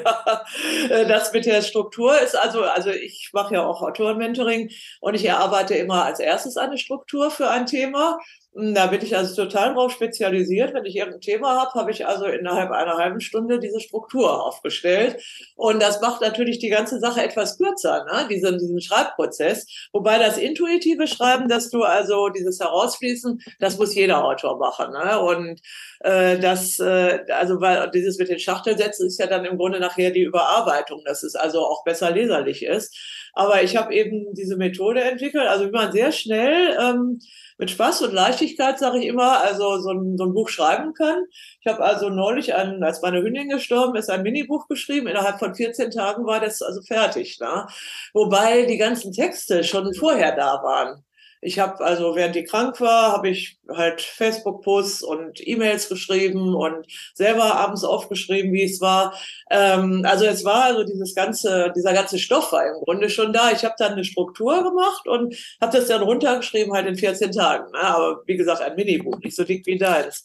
Ja, 0.89 1.04
das 1.04 1.34
mit 1.34 1.45
der 1.45 1.62
Struktur 1.62 2.19
ist 2.19 2.38
also, 2.38 2.62
also 2.63 2.91
ich 2.91 3.32
mache 3.34 3.56
ja 3.56 3.65
auch 3.65 3.82
Autorenmentoring 3.82 4.69
und 5.02 5.13
ich 5.15 5.26
erarbeite 5.26 5.74
immer 5.74 6.06
als 6.06 6.19
erstes 6.19 6.58
eine 6.58 6.78
Struktur 6.78 7.32
für 7.32 7.50
ein 7.50 7.65
Thema 7.65 8.19
da 8.55 8.87
bin 8.87 9.01
ich 9.01 9.15
also 9.17 9.35
total 9.35 9.73
drauf 9.73 9.91
spezialisiert. 9.91 10.73
Wenn 10.73 10.85
ich 10.85 10.95
irgendein 10.95 11.19
Thema 11.19 11.59
habe, 11.59 11.73
habe 11.73 11.91
ich 11.91 12.07
also 12.07 12.25
innerhalb 12.25 12.71
einer 12.71 12.95
halben 12.95 13.19
Stunde 13.19 13.59
diese 13.59 13.81
Struktur 13.81 14.45
aufgestellt. 14.45 15.21
Und 15.57 15.81
das 15.81 15.99
macht 15.99 16.21
natürlich 16.21 16.59
die 16.59 16.69
ganze 16.69 16.99
Sache 16.99 17.21
etwas 17.21 17.57
kürzer, 17.57 18.05
ne? 18.05 18.27
diesen, 18.29 18.57
diesen 18.57 18.79
Schreibprozess. 18.79 19.67
Wobei 19.91 20.19
das 20.19 20.37
intuitive 20.37 21.05
Schreiben, 21.05 21.49
dass 21.49 21.69
du 21.69 21.83
also 21.83 22.29
dieses 22.29 22.61
Herausfließen, 22.61 23.41
das 23.59 23.77
muss 23.77 23.93
jeder 23.93 24.23
Autor 24.23 24.57
machen. 24.57 24.93
Ne? 24.93 25.19
Und 25.19 25.59
äh, 25.99 26.39
das, 26.39 26.79
äh, 26.79 27.25
also 27.29 27.59
weil 27.59 27.91
dieses 27.91 28.17
mit 28.17 28.29
den 28.29 28.39
Schachtelsätzen 28.39 29.07
ist 29.07 29.19
ja 29.19 29.27
dann 29.27 29.43
im 29.43 29.57
Grunde 29.57 29.81
nachher 29.81 30.11
die 30.11 30.23
Überarbeitung, 30.23 31.01
dass 31.03 31.23
es 31.23 31.35
also 31.35 31.59
auch 31.59 31.83
besser 31.83 32.11
leserlich 32.11 32.63
ist. 32.63 32.95
Aber 33.36 33.62
ich 33.62 33.76
habe 33.76 33.93
eben 33.93 34.34
diese 34.34 34.58
Methode 34.58 35.02
entwickelt, 35.02 35.45
also 35.48 35.67
wie 35.67 35.71
man 35.71 35.91
sehr 35.91 36.12
schnell 36.12 36.78
ähm, 36.80 37.19
mit 37.58 37.69
Spaß 37.69 38.02
und 38.04 38.13
Leichtigkeit, 38.13 38.80
sage 38.80 39.00
ich 39.00 39.06
immer, 39.06 39.41
also 39.43 39.78
so 39.78 39.91
ein, 39.91 40.17
so 40.17 40.26
ein 40.26 40.34
Buch 40.34 40.50
schreiben 40.50 40.93
kann. 40.93 41.26
Ich 41.62 41.71
habe 41.71 41.84
also 41.84 42.10
neulich, 42.10 42.54
ein, 42.56 42.84
als 42.84 43.02
meine 43.02 43.21
Hündin 43.21 43.50
gestorben 43.50 43.95
ist, 43.95 44.10
ein 44.10 44.24
Minibuch 44.24 44.67
geschrieben. 44.67 45.08
Innerhalb 45.08 45.39
von 45.39 45.54
14 45.56 45.91
Tagen 45.91 46.26
war 46.26 46.39
das 46.39 46.62
also 46.62 46.82
fertig. 46.82 47.39
Ne? 47.39 47.67
Wobei 48.13 48.65
die 48.65 48.78
ganzen 48.78 49.12
Texte 49.12 49.63
schon 49.63 49.93
vorher 49.93 50.36
da 50.36 50.62
waren. 50.63 51.04
Ich 51.45 51.60
habe 51.60 51.86
also, 51.86 52.15
während 52.15 52.36
die 52.36 52.43
krank 52.43 52.81
war, 52.81 53.12
habe 53.12 53.29
ich 53.29 53.60
halt 53.69 54.01
Facebook-Posts 54.01 55.03
und 55.03 55.47
E-Mails 55.47 55.89
geschrieben 55.89 56.55
und 56.55 56.88
selber 57.13 57.55
abends 57.55 57.84
aufgeschrieben, 57.84 58.51
wie 58.51 58.63
es 58.63 58.81
war. 58.81 59.13
Ähm, 59.51 60.03
also 60.08 60.25
es 60.25 60.43
war 60.43 60.63
also 60.63 60.84
dieses 60.84 61.13
ganze, 61.13 61.71
dieser 61.75 61.93
ganze 61.93 62.17
Stoff 62.17 62.51
war 62.51 62.65
im 62.65 62.84
Grunde 62.84 63.12
schon 63.12 63.31
da. 63.31 63.51
Ich 63.51 63.63
habe 63.63 63.75
dann 63.77 63.93
eine 63.93 64.03
Struktur 64.03 64.63
gemacht 64.63 65.08
und 65.08 65.36
habe 65.62 65.77
das 65.77 65.88
dann 65.88 66.01
runtergeschrieben 66.01 66.73
halt 66.73 66.88
in 66.88 66.97
14 66.97 67.31
Tagen. 67.31 67.71
Ne? 67.71 67.79
Aber 67.79 68.23
wie 68.25 68.38
gesagt, 68.38 68.63
ein 68.63 68.75
Minibuch, 68.75 69.19
nicht 69.19 69.36
so 69.36 69.43
dick 69.43 69.67
wie 69.67 69.77
deins. 69.77 70.23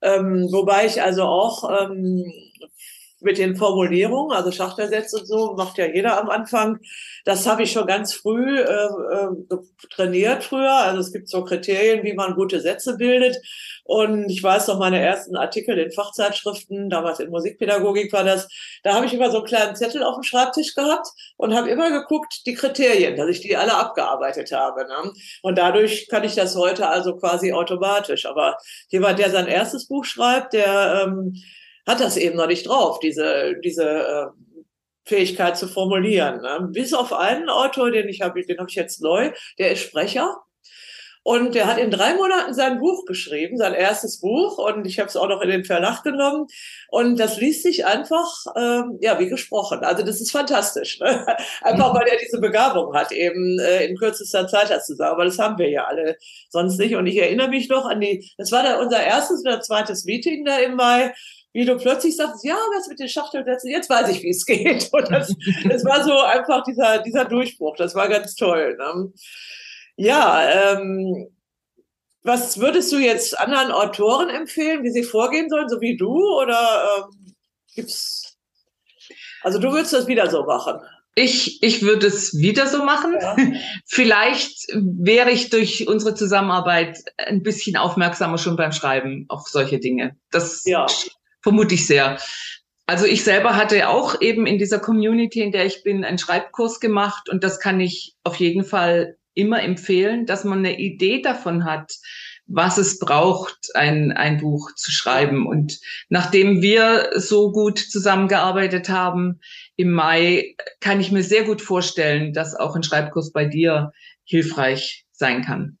Ähm, 0.00 0.46
wobei 0.52 0.86
ich 0.86 1.02
also 1.02 1.24
auch 1.24 1.70
ähm, 1.82 2.32
mit 3.22 3.38
den 3.38 3.56
Formulierungen, 3.56 4.36
also 4.36 4.50
Schachtersätze 4.50 5.18
und 5.18 5.26
so, 5.26 5.54
macht 5.54 5.78
ja 5.78 5.86
jeder 5.86 6.20
am 6.20 6.28
Anfang. 6.28 6.78
Das 7.24 7.46
habe 7.46 7.62
ich 7.62 7.72
schon 7.72 7.86
ganz 7.86 8.12
früh 8.14 8.58
äh, 8.58 8.64
äh, 8.64 9.28
trainiert 9.90 10.44
früher. 10.44 10.72
Also 10.72 11.00
es 11.00 11.12
gibt 11.12 11.28
so 11.28 11.44
Kriterien, 11.44 12.04
wie 12.04 12.14
man 12.14 12.34
gute 12.34 12.60
Sätze 12.60 12.96
bildet. 12.96 13.36
Und 13.84 14.30
ich 14.30 14.42
weiß 14.42 14.68
noch, 14.68 14.78
meine 14.78 15.00
ersten 15.00 15.36
Artikel 15.36 15.78
in 15.78 15.90
Fachzeitschriften, 15.90 16.88
damals 16.88 17.18
in 17.18 17.30
Musikpädagogik 17.30 18.12
war 18.12 18.24
das, 18.24 18.48
da 18.84 18.94
habe 18.94 19.06
ich 19.06 19.14
immer 19.14 19.30
so 19.30 19.38
einen 19.38 19.46
kleinen 19.46 19.76
Zettel 19.76 20.04
auf 20.04 20.14
dem 20.14 20.22
Schreibtisch 20.22 20.74
gehabt 20.74 21.08
und 21.36 21.54
habe 21.54 21.68
immer 21.68 21.90
geguckt, 21.90 22.42
die 22.46 22.54
Kriterien, 22.54 23.16
dass 23.16 23.28
ich 23.28 23.40
die 23.40 23.56
alle 23.56 23.74
abgearbeitet 23.74 24.52
habe. 24.52 24.86
Ne? 24.86 25.12
Und 25.42 25.58
dadurch 25.58 26.08
kann 26.08 26.24
ich 26.24 26.34
das 26.34 26.54
heute 26.54 26.88
also 26.88 27.16
quasi 27.16 27.52
automatisch. 27.52 28.26
Aber 28.26 28.56
jemand, 28.88 29.18
der 29.18 29.30
sein 29.30 29.48
erstes 29.48 29.88
Buch 29.88 30.04
schreibt, 30.04 30.52
der 30.52 31.04
ähm, 31.04 31.34
hat 31.86 32.00
das 32.00 32.16
eben 32.16 32.36
noch 32.36 32.46
nicht 32.46 32.66
drauf, 32.66 33.00
diese, 33.00 33.54
diese 33.62 33.84
äh, 33.84 34.26
Fähigkeit 35.04 35.56
zu 35.56 35.68
formulieren. 35.68 36.40
Ne? 36.40 36.68
Bis 36.72 36.94
auf 36.94 37.12
einen 37.12 37.48
Autor, 37.48 37.90
den 37.90 38.08
ich 38.08 38.20
habe, 38.20 38.42
den 38.42 38.58
habe 38.58 38.70
ich 38.70 38.76
jetzt 38.76 39.02
neu, 39.02 39.32
der 39.58 39.72
ist 39.72 39.80
Sprecher. 39.80 40.36
Und 41.24 41.54
der 41.54 41.68
hat 41.68 41.78
in 41.78 41.92
drei 41.92 42.14
Monaten 42.14 42.52
sein 42.52 42.80
Buch 42.80 43.04
geschrieben, 43.04 43.56
sein 43.56 43.74
erstes 43.74 44.18
Buch. 44.18 44.58
Und 44.58 44.86
ich 44.88 44.98
habe 44.98 45.08
es 45.08 45.16
auch 45.16 45.28
noch 45.28 45.40
in 45.40 45.50
den 45.50 45.64
Verlag 45.64 46.02
genommen. 46.02 46.48
Und 46.88 47.16
das 47.20 47.38
liest 47.38 47.62
sich 47.62 47.86
einfach, 47.86 48.28
ähm, 48.56 48.98
ja, 49.00 49.20
wie 49.20 49.28
gesprochen. 49.28 49.84
Also 49.84 50.02
das 50.02 50.20
ist 50.20 50.32
fantastisch. 50.32 50.98
Ne? 50.98 51.24
Einfach, 51.62 51.94
weil 51.94 52.08
er 52.08 52.18
diese 52.18 52.40
Begabung 52.40 52.92
hat, 52.94 53.12
eben 53.12 53.60
äh, 53.60 53.86
in 53.86 53.96
kürzester 53.96 54.48
Zeit 54.48 54.70
das 54.70 54.86
zu 54.86 54.96
sagen. 54.96 55.12
Aber 55.12 55.24
das 55.24 55.38
haben 55.38 55.58
wir 55.58 55.70
ja 55.70 55.84
alle 55.84 56.16
sonst 56.48 56.78
nicht. 56.78 56.96
Und 56.96 57.06
ich 57.06 57.16
erinnere 57.18 57.50
mich 57.50 57.68
noch 57.68 57.86
an 57.86 58.00
die, 58.00 58.28
das 58.36 58.50
war 58.50 58.64
da 58.64 58.80
unser 58.80 59.00
erstes 59.00 59.44
oder 59.44 59.60
zweites 59.60 60.04
Meeting 60.04 60.44
da 60.44 60.58
im 60.58 60.74
Mai 60.74 61.14
wie 61.52 61.64
du 61.64 61.76
plötzlich 61.76 62.16
sagst, 62.16 62.44
ja, 62.44 62.56
was 62.76 62.88
mit 62.88 62.98
den 62.98 63.08
Schachtelsätzen, 63.08 63.70
jetzt 63.70 63.90
weiß 63.90 64.08
ich, 64.08 64.22
wie 64.22 64.30
es 64.30 64.46
geht. 64.46 64.88
Und 64.92 65.10
das, 65.10 65.34
das 65.68 65.84
war 65.84 66.02
so 66.02 66.18
einfach 66.18 66.62
dieser, 66.64 66.98
dieser 67.02 67.24
Durchbruch. 67.26 67.76
Das 67.76 67.94
war 67.94 68.08
ganz 68.08 68.34
toll. 68.34 68.76
Ne? 68.78 69.12
Ja, 69.96 70.72
ähm, 70.72 71.28
was 72.22 72.58
würdest 72.58 72.92
du 72.92 72.98
jetzt 72.98 73.38
anderen 73.38 73.72
Autoren 73.72 74.30
empfehlen, 74.30 74.82
wie 74.84 74.90
sie 74.90 75.02
vorgehen 75.02 75.50
sollen, 75.50 75.68
so 75.68 75.80
wie 75.80 75.96
du? 75.96 76.14
Oder 76.40 76.84
ähm, 76.98 77.34
gibt's? 77.74 78.38
Also 79.42 79.58
du 79.58 79.72
würdest 79.72 79.92
das 79.92 80.06
wieder 80.06 80.30
so 80.30 80.44
machen. 80.44 80.80
Ich, 81.14 81.62
ich 81.62 81.82
würde 81.82 82.06
es 82.06 82.38
wieder 82.38 82.66
so 82.66 82.84
machen. 82.84 83.16
Ja. 83.20 83.36
Vielleicht 83.86 84.68
wäre 84.72 85.30
ich 85.30 85.50
durch 85.50 85.86
unsere 85.88 86.14
Zusammenarbeit 86.14 86.98
ein 87.18 87.42
bisschen 87.42 87.76
aufmerksamer 87.76 88.38
schon 88.38 88.56
beim 88.56 88.72
Schreiben 88.72 89.26
auf 89.28 89.48
solche 89.48 89.78
Dinge. 89.78 90.16
Das 90.30 90.62
ja. 90.64 90.86
Vermute 91.42 91.74
ich 91.74 91.86
sehr. 91.86 92.18
Also 92.86 93.06
ich 93.06 93.24
selber 93.24 93.56
hatte 93.56 93.88
auch 93.88 94.20
eben 94.20 94.46
in 94.46 94.58
dieser 94.58 94.78
Community, 94.78 95.40
in 95.40 95.52
der 95.52 95.66
ich 95.66 95.82
bin, 95.82 96.04
einen 96.04 96.18
Schreibkurs 96.18 96.80
gemacht 96.80 97.28
und 97.28 97.44
das 97.44 97.60
kann 97.60 97.80
ich 97.80 98.14
auf 98.24 98.36
jeden 98.36 98.64
Fall 98.64 99.16
immer 99.34 99.62
empfehlen, 99.62 100.26
dass 100.26 100.44
man 100.44 100.58
eine 100.58 100.78
Idee 100.78 101.22
davon 101.22 101.64
hat, 101.64 101.92
was 102.46 102.76
es 102.76 102.98
braucht, 102.98 103.56
ein, 103.74 104.12
ein 104.12 104.38
Buch 104.38 104.74
zu 104.74 104.90
schreiben. 104.90 105.46
Und 105.46 105.78
nachdem 106.08 106.60
wir 106.60 107.10
so 107.14 107.52
gut 107.52 107.78
zusammengearbeitet 107.78 108.88
haben 108.88 109.40
im 109.76 109.92
Mai, 109.92 110.54
kann 110.80 111.00
ich 111.00 111.12
mir 111.12 111.22
sehr 111.22 111.44
gut 111.44 111.62
vorstellen, 111.62 112.32
dass 112.32 112.54
auch 112.54 112.76
ein 112.76 112.82
Schreibkurs 112.82 113.32
bei 113.32 113.46
dir 113.46 113.92
hilfreich 114.24 115.06
sein 115.12 115.42
kann. 115.44 115.78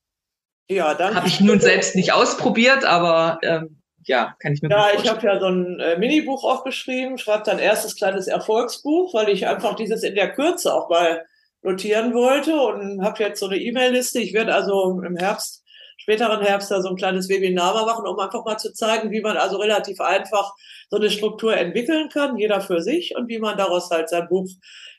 Ja, 0.70 0.94
danke. 0.94 1.16
Habe 1.16 1.28
ich 1.28 1.40
nun 1.40 1.60
selbst 1.60 1.94
nicht 1.96 2.12
ausprobiert, 2.12 2.84
aber 2.84 3.38
ähm, 3.42 3.81
ja, 4.04 4.34
kann 4.38 4.52
ich 4.52 4.62
mir 4.62 4.70
Ja, 4.70 4.88
ich 4.96 5.08
habe 5.08 5.26
ja 5.26 5.38
so 5.40 5.46
ein 5.46 5.80
äh, 5.80 5.98
Minibuch 5.98 6.44
auch 6.44 6.64
geschrieben, 6.64 7.18
schreibe 7.18 7.44
dann 7.44 7.58
erstes 7.58 7.96
kleines 7.96 8.26
Erfolgsbuch, 8.26 9.14
weil 9.14 9.28
ich 9.28 9.46
einfach 9.46 9.74
dieses 9.76 10.02
in 10.02 10.14
der 10.14 10.32
Kürze 10.32 10.74
auch 10.74 10.88
mal 10.88 11.24
notieren 11.62 12.12
wollte 12.12 12.56
und 12.56 13.04
habe 13.04 13.22
jetzt 13.22 13.40
so 13.40 13.46
eine 13.46 13.56
E-Mail-Liste. 13.56 14.20
Ich 14.20 14.32
werde 14.32 14.54
also 14.54 15.00
im 15.02 15.16
Herbst, 15.16 15.62
späteren 15.96 16.42
Herbst 16.44 16.70
da 16.70 16.82
so 16.82 16.88
ein 16.88 16.96
kleines 16.96 17.28
Webinar 17.28 17.86
machen, 17.86 18.06
um 18.06 18.18
einfach 18.18 18.44
mal 18.44 18.58
zu 18.58 18.72
zeigen, 18.72 19.12
wie 19.12 19.20
man 19.20 19.36
also 19.36 19.58
relativ 19.58 20.00
einfach 20.00 20.52
so 20.90 20.96
eine 20.96 21.10
Struktur 21.10 21.56
entwickeln 21.56 22.08
kann, 22.08 22.36
jeder 22.36 22.60
für 22.60 22.80
sich 22.80 23.14
und 23.16 23.28
wie 23.28 23.38
man 23.38 23.56
daraus 23.56 23.90
halt 23.90 24.08
sein 24.08 24.28
Buch 24.28 24.48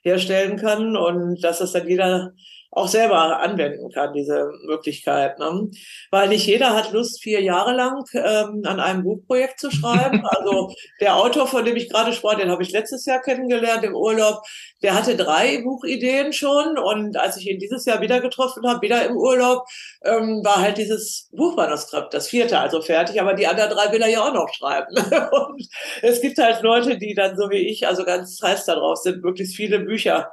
herstellen 0.03 0.57
kann 0.57 0.95
und 0.95 1.43
dass 1.43 1.59
das 1.59 1.73
dann 1.73 1.87
jeder 1.87 2.31
auch 2.75 2.87
selber 2.87 3.39
anwenden 3.39 3.91
kann, 3.91 4.13
diese 4.13 4.51
Möglichkeit. 4.65 5.37
Ne? 5.39 5.69
Weil 6.09 6.29
nicht 6.29 6.47
jeder 6.47 6.75
hat 6.75 6.91
Lust, 6.91 7.21
vier 7.21 7.41
Jahre 7.41 7.73
lang 7.73 8.03
ähm, 8.13 8.63
an 8.65 8.79
einem 8.79 9.03
Buchprojekt 9.03 9.59
zu 9.59 9.71
schreiben. 9.71 10.23
Also 10.33 10.73
der 10.99 11.15
Autor, 11.15 11.47
von 11.47 11.63
dem 11.63 11.75
ich 11.75 11.89
gerade 11.89 12.11
sprach, 12.11 12.35
den 12.35 12.49
habe 12.49 12.63
ich 12.63 12.71
letztes 12.71 13.05
Jahr 13.05 13.21
kennengelernt 13.21 13.83
im 13.83 13.95
Urlaub, 13.95 14.41
der 14.81 14.95
hatte 14.95 15.15
drei 15.15 15.61
Buchideen 15.61 16.33
schon. 16.33 16.77
Und 16.77 17.15
als 17.17 17.37
ich 17.37 17.47
ihn 17.47 17.59
dieses 17.59 17.85
Jahr 17.85 18.01
wieder 18.01 18.19
getroffen 18.19 18.67
habe, 18.67 18.81
wieder 18.81 19.05
im 19.05 19.15
Urlaub, 19.15 19.65
ähm, 20.03 20.41
war 20.43 20.59
halt 20.59 20.77
dieses 20.77 21.29
Buchmanuskript, 21.31 22.13
das 22.13 22.27
vierte 22.27 22.59
also 22.59 22.81
fertig. 22.81 23.21
Aber 23.21 23.35
die 23.35 23.47
anderen 23.47 23.69
drei 23.69 23.91
will 23.91 24.01
er 24.01 24.09
ja 24.09 24.21
auch 24.21 24.33
noch 24.33 24.49
schreiben. 24.53 24.95
und 25.31 25.67
es 26.01 26.19
gibt 26.19 26.37
halt 26.39 26.61
Leute, 26.63 26.97
die 26.97 27.13
dann 27.13 27.37
so 27.37 27.49
wie 27.49 27.67
ich, 27.69 27.87
also 27.87 28.03
ganz 28.03 28.41
heiß 28.41 28.65
darauf 28.65 28.97
sind, 28.97 29.23
möglichst 29.23 29.55
viele 29.55 29.79
Bücher 29.79 30.31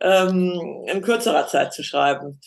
ähm, 0.00 0.84
in 0.86 1.02
kürzerer 1.02 1.46
Zeit 1.46 1.72
zu 1.72 1.82
schreiben. 1.82 2.40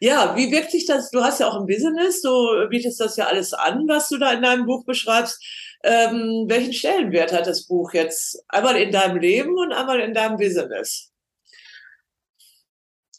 Ja, 0.00 0.36
wie 0.36 0.52
wirkt 0.52 0.70
sich 0.70 0.86
das? 0.86 1.10
Du 1.10 1.22
hast 1.22 1.40
ja 1.40 1.48
auch 1.48 1.56
ein 1.58 1.66
Business, 1.66 2.22
du 2.22 2.68
bietest 2.68 3.00
das 3.00 3.16
ja 3.16 3.26
alles 3.26 3.52
an, 3.52 3.88
was 3.88 4.08
du 4.08 4.18
da 4.18 4.32
in 4.32 4.42
deinem 4.42 4.66
Buch 4.66 4.84
beschreibst. 4.84 5.42
Ähm, 5.82 6.44
welchen 6.48 6.72
Stellenwert 6.72 7.32
hat 7.32 7.46
das 7.46 7.66
Buch 7.66 7.92
jetzt 7.92 8.44
einmal 8.48 8.76
in 8.76 8.92
deinem 8.92 9.16
Leben 9.16 9.56
und 9.58 9.72
einmal 9.72 10.00
in 10.00 10.14
deinem 10.14 10.36
Business? 10.36 11.12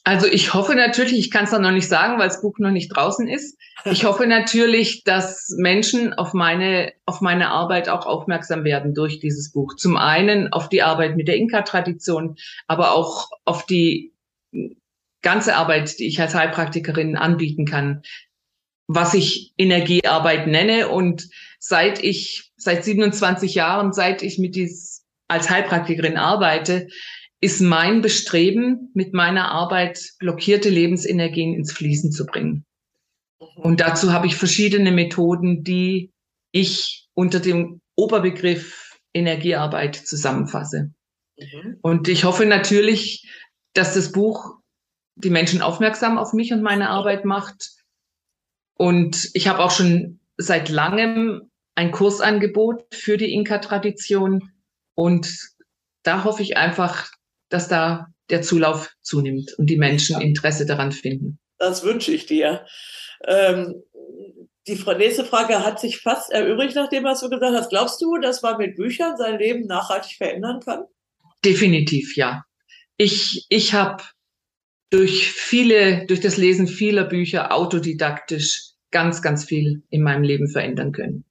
Also 0.09 0.25
ich 0.25 0.55
hoffe 0.55 0.73
natürlich, 0.73 1.19
ich 1.19 1.29
kann 1.29 1.43
es 1.43 1.51
noch 1.51 1.69
nicht 1.69 1.87
sagen, 1.87 2.17
weil 2.17 2.29
das 2.29 2.41
Buch 2.41 2.57
noch 2.57 2.71
nicht 2.71 2.87
draußen 2.87 3.27
ist. 3.27 3.59
Ich 3.85 4.05
hoffe 4.05 4.25
natürlich, 4.25 5.03
dass 5.03 5.53
Menschen 5.55 6.15
auf 6.15 6.33
meine, 6.33 6.93
auf 7.05 7.21
meine 7.21 7.51
Arbeit 7.51 7.89
auch 7.89 8.07
aufmerksam 8.07 8.63
werden 8.63 8.95
durch 8.95 9.19
dieses 9.19 9.51
Buch. 9.51 9.75
Zum 9.75 9.97
einen 9.97 10.51
auf 10.51 10.67
die 10.67 10.81
Arbeit 10.81 11.15
mit 11.15 11.27
der 11.27 11.35
Inka-Tradition, 11.35 12.37
aber 12.65 12.93
auch 12.93 13.29
auf 13.45 13.67
die 13.67 14.11
ganze 15.21 15.55
Arbeit, 15.55 15.99
die 15.99 16.07
ich 16.07 16.19
als 16.19 16.33
Heilpraktikerin 16.33 17.15
anbieten 17.15 17.65
kann, 17.65 18.01
was 18.87 19.13
ich 19.13 19.53
Energiearbeit 19.59 20.47
nenne. 20.47 20.87
Und 20.87 21.29
seit 21.59 22.03
ich, 22.03 22.51
seit 22.57 22.83
27 22.83 23.53
Jahren, 23.53 23.93
seit 23.93 24.23
ich 24.23 24.39
mit 24.39 24.55
dies 24.55 25.05
als 25.27 25.51
Heilpraktikerin 25.51 26.17
arbeite, 26.17 26.87
ist 27.41 27.61
mein 27.61 28.01
Bestreben, 28.01 28.91
mit 28.93 29.13
meiner 29.13 29.51
Arbeit 29.51 30.13
blockierte 30.19 30.69
Lebensenergien 30.69 31.53
ins 31.53 31.71
Fließen 31.71 32.11
zu 32.11 32.25
bringen. 32.25 32.65
Und 33.55 33.79
dazu 33.79 34.11
habe 34.11 34.27
ich 34.27 34.35
verschiedene 34.35 34.91
Methoden, 34.91 35.63
die 35.63 36.11
ich 36.51 37.07
unter 37.13 37.39
dem 37.39 37.81
Oberbegriff 37.95 38.97
Energiearbeit 39.13 39.95
zusammenfasse. 39.95 40.91
Mhm. 41.37 41.77
Und 41.81 42.07
ich 42.07 42.23
hoffe 42.25 42.45
natürlich, 42.45 43.29
dass 43.73 43.93
das 43.93 44.11
Buch 44.11 44.57
die 45.15 45.29
Menschen 45.29 45.61
aufmerksam 45.61 46.17
auf 46.17 46.33
mich 46.33 46.53
und 46.53 46.61
meine 46.61 46.89
Arbeit 46.89 47.25
macht. 47.25 47.71
Und 48.77 49.29
ich 49.33 49.47
habe 49.47 49.59
auch 49.59 49.71
schon 49.71 50.19
seit 50.37 50.69
langem 50.69 51.49
ein 51.75 51.91
Kursangebot 51.91 52.93
für 52.93 53.17
die 53.17 53.33
Inka-Tradition. 53.33 54.51
Und 54.95 55.49
da 56.03 56.23
hoffe 56.23 56.41
ich 56.41 56.57
einfach, 56.57 57.11
dass 57.49 57.67
da 57.67 58.07
der 58.29 58.41
Zulauf 58.41 58.91
zunimmt 59.01 59.53
und 59.57 59.67
die 59.67 59.77
Menschen 59.77 60.21
Interesse 60.21 60.65
daran 60.65 60.91
finden. 60.91 61.39
Das 61.57 61.83
wünsche 61.83 62.11
ich 62.11 62.25
dir. 62.25 62.65
Ähm, 63.27 63.83
die 64.67 64.79
nächste 64.97 65.25
Frage 65.25 65.65
hat 65.65 65.79
sich 65.79 65.99
fast 65.99 66.31
erübrigt, 66.31 66.75
nachdem 66.75 67.03
was 67.03 67.21
du 67.21 67.29
gesagt 67.29 67.55
hast. 67.55 67.69
Glaubst 67.69 68.01
du, 68.01 68.17
dass 68.17 68.41
man 68.41 68.57
mit 68.57 68.75
Büchern 68.75 69.17
sein 69.17 69.39
Leben 69.39 69.65
nachhaltig 69.65 70.17
verändern 70.17 70.59
kann? 70.63 70.83
Definitiv, 71.43 72.15
ja. 72.15 72.43
Ich, 72.97 73.45
ich 73.49 73.73
habe 73.73 74.03
durch 74.89 75.31
viele, 75.31 76.05
durch 76.05 76.19
das 76.19 76.37
Lesen 76.37 76.67
vieler 76.67 77.05
Bücher 77.05 77.53
autodidaktisch 77.53 78.73
ganz, 78.91 79.21
ganz 79.21 79.45
viel 79.45 79.83
in 79.89 80.01
meinem 80.01 80.23
Leben 80.23 80.49
verändern 80.49 80.91
können. 80.91 81.25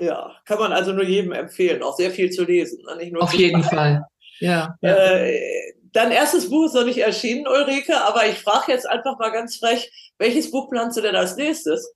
Ja, 0.00 0.36
kann 0.44 0.58
man 0.58 0.72
also 0.72 0.92
nur 0.92 1.04
jedem 1.04 1.32
empfehlen, 1.32 1.82
auch 1.82 1.96
sehr 1.96 2.10
viel 2.10 2.30
zu 2.30 2.44
lesen. 2.44 2.82
Ne? 2.84 3.12
Auf 3.20 3.32
jeden 3.34 3.62
Fall. 3.62 4.04
Ja. 4.40 4.76
ja. 4.82 4.94
Äh, 4.94 5.74
dein 5.92 6.10
erstes 6.10 6.50
Buch 6.50 6.66
ist 6.66 6.74
noch 6.74 6.84
nicht 6.84 6.98
erschienen, 6.98 7.46
Ulrike, 7.46 8.00
aber 8.02 8.28
ich 8.28 8.38
frage 8.38 8.72
jetzt 8.72 8.88
einfach 8.88 9.18
mal 9.18 9.30
ganz 9.30 9.56
frech, 9.56 9.90
welches 10.18 10.50
Buch 10.50 10.70
planst 10.70 10.96
du 10.96 11.00
denn 11.00 11.16
als 11.16 11.36
nächstes? 11.36 11.94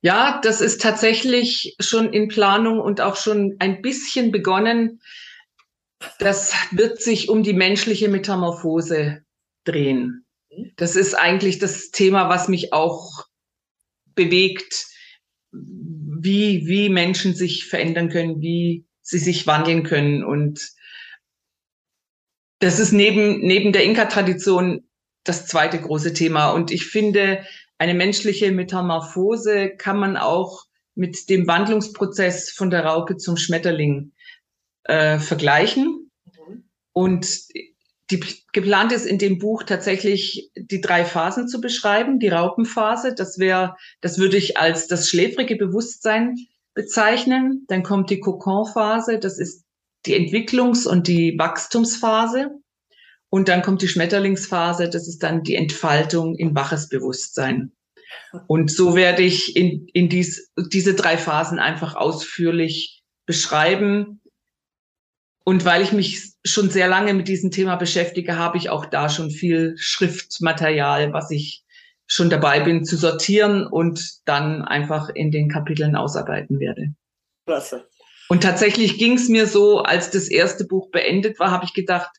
Ja, 0.00 0.40
das 0.42 0.60
ist 0.60 0.80
tatsächlich 0.80 1.74
schon 1.80 2.12
in 2.12 2.28
Planung 2.28 2.78
und 2.78 3.00
auch 3.00 3.16
schon 3.16 3.56
ein 3.58 3.82
bisschen 3.82 4.30
begonnen. 4.30 5.00
Das 6.20 6.54
wird 6.70 7.02
sich 7.02 7.28
um 7.28 7.42
die 7.42 7.52
menschliche 7.52 8.08
Metamorphose 8.08 9.22
drehen. 9.64 10.24
Das 10.76 10.94
ist 10.94 11.14
eigentlich 11.14 11.58
das 11.58 11.90
Thema, 11.90 12.28
was 12.28 12.48
mich 12.48 12.72
auch 12.72 13.26
bewegt, 14.14 14.86
wie, 15.52 16.66
wie 16.66 16.88
Menschen 16.88 17.34
sich 17.34 17.66
verändern 17.66 18.08
können, 18.08 18.40
wie 18.40 18.86
sie 19.02 19.18
sich 19.18 19.46
wandeln 19.46 19.82
können. 19.82 20.24
Und 20.24 20.60
das 22.58 22.78
ist 22.78 22.92
neben, 22.92 23.40
neben 23.40 23.72
der 23.72 23.84
Inka-Tradition 23.84 24.84
das 25.24 25.46
zweite 25.46 25.80
große 25.80 26.12
Thema. 26.12 26.50
Und 26.50 26.70
ich 26.70 26.86
finde, 26.86 27.44
eine 27.78 27.94
menschliche 27.94 28.50
Metamorphose 28.50 29.70
kann 29.76 29.98
man 29.98 30.16
auch 30.16 30.64
mit 30.94 31.28
dem 31.28 31.46
Wandlungsprozess 31.46 32.50
von 32.50 32.70
der 32.70 32.84
Raupe 32.84 33.16
zum 33.16 33.36
Schmetterling 33.36 34.12
äh, 34.84 35.18
vergleichen. 35.18 36.10
Mhm. 36.48 36.64
Und 36.92 37.28
die, 38.10 38.20
geplant 38.52 38.90
ist 38.90 39.06
in 39.06 39.18
dem 39.18 39.38
Buch 39.38 39.62
tatsächlich 39.62 40.50
die 40.56 40.80
drei 40.80 41.04
Phasen 41.04 41.46
zu 41.46 41.60
beschreiben. 41.60 42.18
Die 42.18 42.28
Raupenphase, 42.28 43.14
das 43.14 43.38
wäre, 43.38 43.76
das 44.00 44.18
würde 44.18 44.36
ich 44.36 44.56
als 44.56 44.88
das 44.88 45.08
schläfrige 45.08 45.56
Bewusstsein 45.56 46.34
bezeichnen. 46.74 47.64
Dann 47.68 47.82
kommt 47.84 48.10
die 48.10 48.18
Kokonphase, 48.18 49.18
das 49.18 49.38
ist 49.38 49.64
die 50.06 50.14
Entwicklungs- 50.14 50.86
und 50.86 51.08
die 51.08 51.38
Wachstumsphase. 51.38 52.50
Und 53.30 53.48
dann 53.48 53.62
kommt 53.62 53.82
die 53.82 53.88
Schmetterlingsphase, 53.88 54.88
das 54.88 55.06
ist 55.06 55.22
dann 55.22 55.42
die 55.42 55.54
Entfaltung 55.54 56.34
in 56.36 56.54
waches 56.54 56.88
Bewusstsein. 56.88 57.72
Und 58.46 58.70
so 58.70 58.94
werde 58.96 59.22
ich 59.22 59.54
in, 59.54 59.86
in 59.92 60.08
dies, 60.08 60.50
diese 60.72 60.94
drei 60.94 61.18
Phasen 61.18 61.58
einfach 61.58 61.94
ausführlich 61.94 63.02
beschreiben. 63.26 64.20
Und 65.44 65.64
weil 65.64 65.82
ich 65.82 65.92
mich 65.92 66.32
schon 66.44 66.70
sehr 66.70 66.88
lange 66.88 67.12
mit 67.14 67.28
diesem 67.28 67.50
Thema 67.50 67.76
beschäftige, 67.76 68.36
habe 68.36 68.56
ich 68.56 68.70
auch 68.70 68.86
da 68.86 69.08
schon 69.08 69.30
viel 69.30 69.74
Schriftmaterial, 69.76 71.12
was 71.12 71.30
ich 71.30 71.64
schon 72.06 72.30
dabei 72.30 72.60
bin 72.60 72.84
zu 72.84 72.96
sortieren 72.96 73.66
und 73.66 74.20
dann 74.24 74.62
einfach 74.62 75.10
in 75.10 75.30
den 75.30 75.50
Kapiteln 75.50 75.94
ausarbeiten 75.94 76.58
werde. 76.58 76.94
Klasse. 77.46 77.86
Und 78.28 78.42
tatsächlich 78.42 78.98
ging 78.98 79.14
es 79.14 79.28
mir 79.28 79.46
so, 79.46 79.80
als 79.80 80.10
das 80.10 80.28
erste 80.28 80.64
Buch 80.64 80.90
beendet 80.90 81.38
war, 81.38 81.50
habe 81.50 81.64
ich 81.64 81.72
gedacht, 81.72 82.10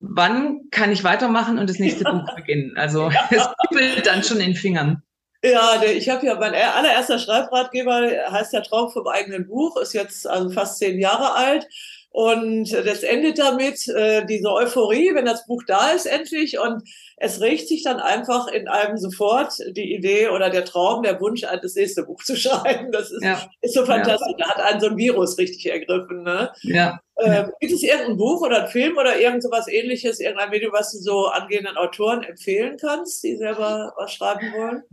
wann 0.00 0.60
kann 0.70 0.92
ich 0.92 1.04
weitermachen 1.04 1.58
und 1.58 1.68
das 1.68 1.78
nächste 1.78 2.04
Buch 2.04 2.24
beginnen? 2.36 2.76
Also 2.76 3.10
ja. 3.10 3.20
es 3.30 3.48
kribbelt 3.68 4.06
dann 4.06 4.22
schon 4.22 4.40
in 4.40 4.54
Fingern. 4.54 5.02
Ja, 5.42 5.82
ich 5.82 6.08
habe 6.08 6.26
ja 6.26 6.36
mein 6.36 6.54
allererster 6.54 7.18
Schreibratgeber, 7.18 8.30
heißt 8.30 8.54
ja 8.54 8.62
Traum 8.62 8.90
vom 8.90 9.06
eigenen 9.06 9.46
Buch, 9.46 9.76
ist 9.76 9.92
jetzt 9.92 10.26
also 10.26 10.48
fast 10.48 10.78
zehn 10.78 10.98
Jahre 10.98 11.34
alt. 11.34 11.68
Und 12.14 12.72
das 12.72 13.02
endet 13.02 13.40
damit, 13.40 13.88
äh, 13.88 14.24
diese 14.24 14.48
Euphorie, 14.48 15.12
wenn 15.16 15.24
das 15.24 15.48
Buch 15.48 15.64
da 15.66 15.90
ist 15.90 16.06
endlich. 16.06 16.60
Und 16.60 16.88
es 17.16 17.40
regt 17.40 17.66
sich 17.66 17.82
dann 17.82 17.98
einfach 17.98 18.46
in 18.46 18.68
einem 18.68 18.98
sofort 18.98 19.54
die 19.76 19.92
Idee 19.92 20.28
oder 20.28 20.48
der 20.48 20.64
Traum, 20.64 21.02
der 21.02 21.20
Wunsch, 21.20 21.40
das 21.40 21.74
nächste 21.74 22.04
Buch 22.04 22.22
zu 22.22 22.36
schreiben. 22.36 22.92
Das 22.92 23.10
ist, 23.10 23.24
ja. 23.24 23.44
ist 23.62 23.74
so 23.74 23.84
fantastisch. 23.84 24.36
Ja. 24.38 24.46
Da 24.46 24.54
hat 24.54 24.62
einen 24.62 24.80
so 24.80 24.90
ein 24.90 24.96
Virus 24.96 25.36
richtig 25.38 25.68
ergriffen. 25.68 26.22
Ne? 26.22 26.52
Ja. 26.62 27.00
Ähm, 27.18 27.50
gibt 27.58 27.72
es 27.72 27.82
irgendein 27.82 28.16
Buch 28.16 28.42
oder 28.42 28.62
ein 28.62 28.70
Film 28.70 28.96
oder 28.96 29.18
irgend 29.18 29.42
sowas 29.42 29.66
ähnliches, 29.66 30.20
irgendein 30.20 30.52
Video, 30.52 30.70
was 30.72 30.92
du 30.92 30.98
so 30.98 31.26
angehenden 31.26 31.76
Autoren 31.76 32.22
empfehlen 32.22 32.76
kannst, 32.80 33.24
die 33.24 33.36
selber 33.36 33.92
was 33.96 34.12
schreiben 34.12 34.52
wollen? 34.52 34.84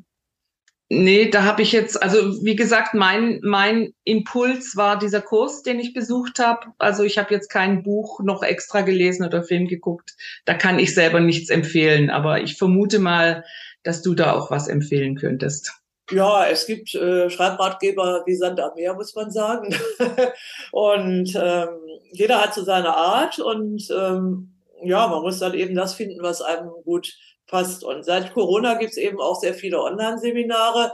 Nee, 0.94 1.30
da 1.30 1.44
habe 1.44 1.62
ich 1.62 1.72
jetzt, 1.72 2.04
also 2.04 2.44
wie 2.44 2.58
gesagt, 2.58 2.94
mein, 2.94 3.40
mein 3.44 3.94
Impuls 4.04 4.76
war 4.76 5.00
dieser 5.00 5.22
Kurs, 5.22 5.64
den 5.64 5.80
ich 5.80 5.94
besucht 5.94 6.38
habe. 6.38 6.66
Also 6.80 7.04
ich 7.04 7.18
habe 7.18 7.34
jetzt 7.34 7.48
kein 7.48 7.82
Buch 7.82 8.20
noch 8.20 8.44
extra 8.44 8.82
gelesen 8.82 9.26
oder 9.26 9.42
Film 9.42 9.70
geguckt. 9.70 10.18
Da 10.44 10.54
kann 10.54 10.80
ich 10.80 10.94
selber 10.94 11.22
nichts 11.22 11.50
empfehlen, 11.50 12.10
aber 12.10 12.42
ich 12.42 12.58
vermute 12.58 13.00
mal, 13.00 13.46
dass 13.84 14.02
du 14.02 14.16
da 14.16 14.34
auch 14.34 14.52
was 14.52 14.68
empfehlen 14.68 15.16
könntest. 15.16 15.72
Ja, 16.12 16.46
es 16.48 16.66
gibt 16.66 16.94
äh, 16.94 17.30
Schreibratgeber 17.30 18.24
wie 18.26 18.36
Sand 18.36 18.60
am 18.60 18.72
Meer, 18.76 18.94
muss 18.94 19.16
man 19.16 19.32
sagen. 19.32 19.74
und 20.74 21.34
ähm, 21.42 21.70
jeder 22.12 22.42
hat 22.42 22.54
so 22.54 22.66
seine 22.66 22.94
Art 22.94 23.40
und 23.40 23.88
ähm, 23.98 24.58
ja, 24.84 25.08
man 25.08 25.22
muss 25.22 25.40
dann 25.40 25.54
eben 25.54 25.74
das 25.74 25.94
finden, 25.94 26.22
was 26.22 26.42
einem 26.42 26.70
gut 26.84 27.14
passt. 27.52 27.84
Und 27.84 28.04
seit 28.04 28.34
Corona 28.34 28.76
gibt 28.76 28.92
es 28.92 28.98
eben 28.98 29.20
auch 29.22 29.40
sehr 29.40 29.54
viele 29.54 29.82
Online-Seminare. 29.82 30.94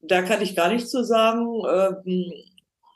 Da 0.00 0.22
kann 0.22 0.42
ich 0.42 0.56
gar 0.56 0.68
nichts 0.68 0.90
zu 0.90 1.04
sagen. 1.04 1.62
Ähm, 1.70 2.32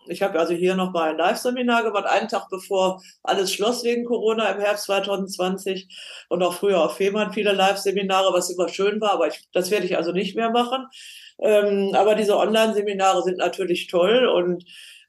ich 0.08 0.22
habe 0.22 0.38
also 0.40 0.54
hier 0.54 0.74
noch 0.74 0.92
mal 0.92 1.10
ein 1.10 1.18
Live-Seminar 1.18 1.84
gemacht, 1.84 2.06
einen 2.06 2.28
Tag 2.28 2.48
bevor 2.50 3.00
alles 3.22 3.52
schloss 3.52 3.84
wegen 3.84 4.04
Corona 4.04 4.50
im 4.50 4.60
Herbst 4.60 4.84
2020 4.84 5.88
und 6.28 6.42
auch 6.42 6.54
früher 6.54 6.82
auf 6.82 6.96
Fehmarn 6.96 7.32
viele 7.32 7.52
Live-Seminare, 7.52 8.32
was 8.32 8.50
immer 8.50 8.68
schön 8.68 9.00
war, 9.00 9.12
aber 9.12 9.28
ich, 9.28 9.48
das 9.52 9.70
werde 9.70 9.86
ich 9.86 9.96
also 9.96 10.10
nicht 10.12 10.34
mehr 10.34 10.50
machen. 10.50 10.86
Ähm, 11.38 11.94
aber 11.94 12.16
diese 12.16 12.36
Online-Seminare 12.36 13.22
sind 13.22 13.38
natürlich 13.38 13.86
toll 13.86 14.26
und 14.26 14.64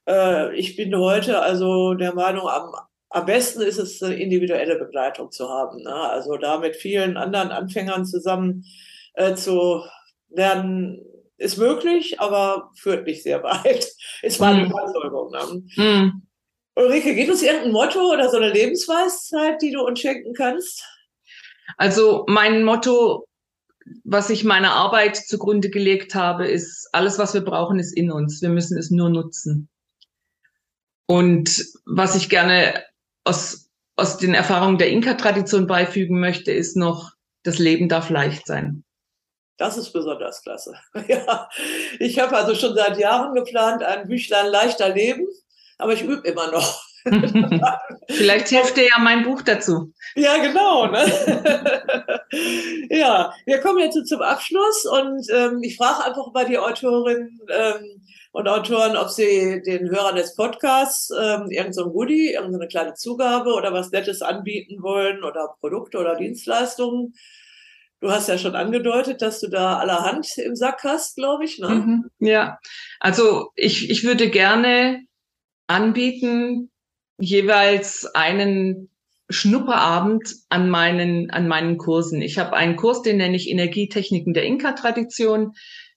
äh, 0.08 0.54
ich 0.54 0.76
bin 0.76 0.96
heute 0.96 1.40
also 1.40 1.94
der 1.94 2.14
Meinung, 2.14 2.48
am 2.48 2.72
am 3.14 3.26
besten 3.26 3.62
ist 3.62 3.78
es, 3.78 4.02
eine 4.02 4.16
individuelle 4.16 4.76
Begleitung 4.76 5.30
zu 5.30 5.48
haben. 5.48 5.84
Ne? 5.84 5.94
Also 5.94 6.36
da 6.36 6.58
mit 6.58 6.74
vielen 6.74 7.16
anderen 7.16 7.52
Anfängern 7.52 8.04
zusammen 8.04 8.64
äh, 9.14 9.36
zu 9.36 9.84
lernen, 10.30 11.00
ist 11.36 11.56
möglich, 11.56 12.18
aber 12.18 12.72
führt 12.74 13.06
nicht 13.06 13.22
sehr 13.22 13.42
weit. 13.44 13.86
Ist 14.22 14.40
meine 14.40 14.64
mhm. 14.64 14.70
Überzeugung. 14.70 15.30
Ne? 15.30 15.62
Mhm. 15.76 16.22
Ulrike, 16.74 17.14
gibt 17.14 17.30
es 17.30 17.42
irgendein 17.42 17.70
Motto 17.70 18.00
oder 18.12 18.28
so 18.28 18.36
eine 18.36 18.52
Lebensweisheit, 18.52 19.62
die 19.62 19.70
du 19.70 19.82
uns 19.82 20.00
schenken 20.00 20.34
kannst? 20.34 20.84
Also 21.76 22.24
mein 22.26 22.64
Motto, 22.64 23.28
was 24.02 24.28
ich 24.30 24.42
meiner 24.42 24.72
Arbeit 24.72 25.16
zugrunde 25.16 25.70
gelegt 25.70 26.16
habe, 26.16 26.48
ist, 26.48 26.88
alles, 26.92 27.18
was 27.18 27.32
wir 27.32 27.42
brauchen, 27.42 27.78
ist 27.78 27.96
in 27.96 28.10
uns. 28.10 28.42
Wir 28.42 28.48
müssen 28.48 28.76
es 28.76 28.90
nur 28.90 29.08
nutzen. 29.08 29.68
Und 31.06 31.64
was 31.84 32.16
ich 32.16 32.28
gerne 32.28 32.82
aus, 33.24 33.70
aus 33.96 34.18
den 34.18 34.34
Erfahrungen 34.34 34.78
der 34.78 34.90
Inka-Tradition 34.90 35.66
beifügen 35.66 36.20
möchte, 36.20 36.52
ist 36.52 36.76
noch, 36.76 37.12
das 37.42 37.58
Leben 37.58 37.88
darf 37.88 38.10
leicht 38.10 38.46
sein. 38.46 38.84
Das 39.56 39.76
ist 39.76 39.92
besonders 39.92 40.42
klasse. 40.42 40.74
ja, 41.08 41.48
ich 41.98 42.18
habe 42.18 42.36
also 42.36 42.54
schon 42.54 42.74
seit 42.74 42.98
Jahren 42.98 43.34
geplant, 43.34 43.82
ein 43.82 44.08
Büchlein 44.08 44.46
leichter 44.46 44.88
Leben, 44.88 45.26
aber 45.78 45.92
ich 45.92 46.02
übe 46.02 46.26
immer 46.26 46.50
noch. 46.50 46.82
Vielleicht 48.08 48.48
hilft 48.48 48.76
dir 48.76 48.84
ja 48.84 48.98
mein 48.98 49.24
Buch 49.24 49.42
dazu. 49.42 49.92
Ja, 50.14 50.38
genau. 50.38 50.86
Ne? 50.86 51.04
ja, 52.90 53.32
wir 53.44 53.60
kommen 53.60 53.80
jetzt 53.80 54.06
zum 54.08 54.22
Abschluss 54.22 54.86
und 54.86 55.26
ähm, 55.30 55.60
ich 55.62 55.76
frage 55.76 56.04
einfach 56.04 56.32
bei 56.32 56.44
die 56.44 56.58
Autorin, 56.58 57.38
ähm, 57.50 58.06
und 58.34 58.48
Autoren, 58.48 58.96
ob 58.96 59.10
sie 59.10 59.62
den 59.62 59.88
Hörern 59.90 60.16
des 60.16 60.34
Podcasts 60.34 61.08
ähm, 61.10 61.50
irgendein 61.50 61.72
so 61.72 61.92
Goodie, 61.92 62.32
irgendeine 62.32 62.66
kleine 62.66 62.94
Zugabe 62.94 63.54
oder 63.54 63.72
was 63.72 63.92
Nettes 63.92 64.22
anbieten 64.22 64.82
wollen 64.82 65.22
oder 65.22 65.54
Produkte 65.60 65.98
oder 65.98 66.16
Dienstleistungen. 66.16 67.14
Du 68.00 68.10
hast 68.10 68.28
ja 68.28 68.36
schon 68.36 68.56
angedeutet, 68.56 69.22
dass 69.22 69.38
du 69.38 69.48
da 69.48 69.78
allerhand 69.78 70.26
im 70.38 70.56
Sack 70.56 70.82
hast, 70.82 71.14
glaube 71.14 71.44
ich. 71.44 71.60
Ne? 71.60 71.68
Mhm, 71.68 72.10
ja, 72.18 72.58
also 72.98 73.52
ich, 73.54 73.88
ich 73.88 74.02
würde 74.02 74.28
gerne 74.28 75.04
anbieten, 75.68 76.72
jeweils 77.18 78.04
einen 78.16 78.90
Schnupperabend 79.30 80.34
an 80.48 80.70
meinen, 80.70 81.30
an 81.30 81.46
meinen 81.46 81.78
Kursen. 81.78 82.20
Ich 82.20 82.36
habe 82.36 82.54
einen 82.54 82.74
Kurs, 82.74 83.02
den 83.02 83.18
nenne 83.18 83.36
ich 83.36 83.48
Energietechniken 83.48 84.34
der 84.34 84.42
Inka-Tradition. 84.42 85.52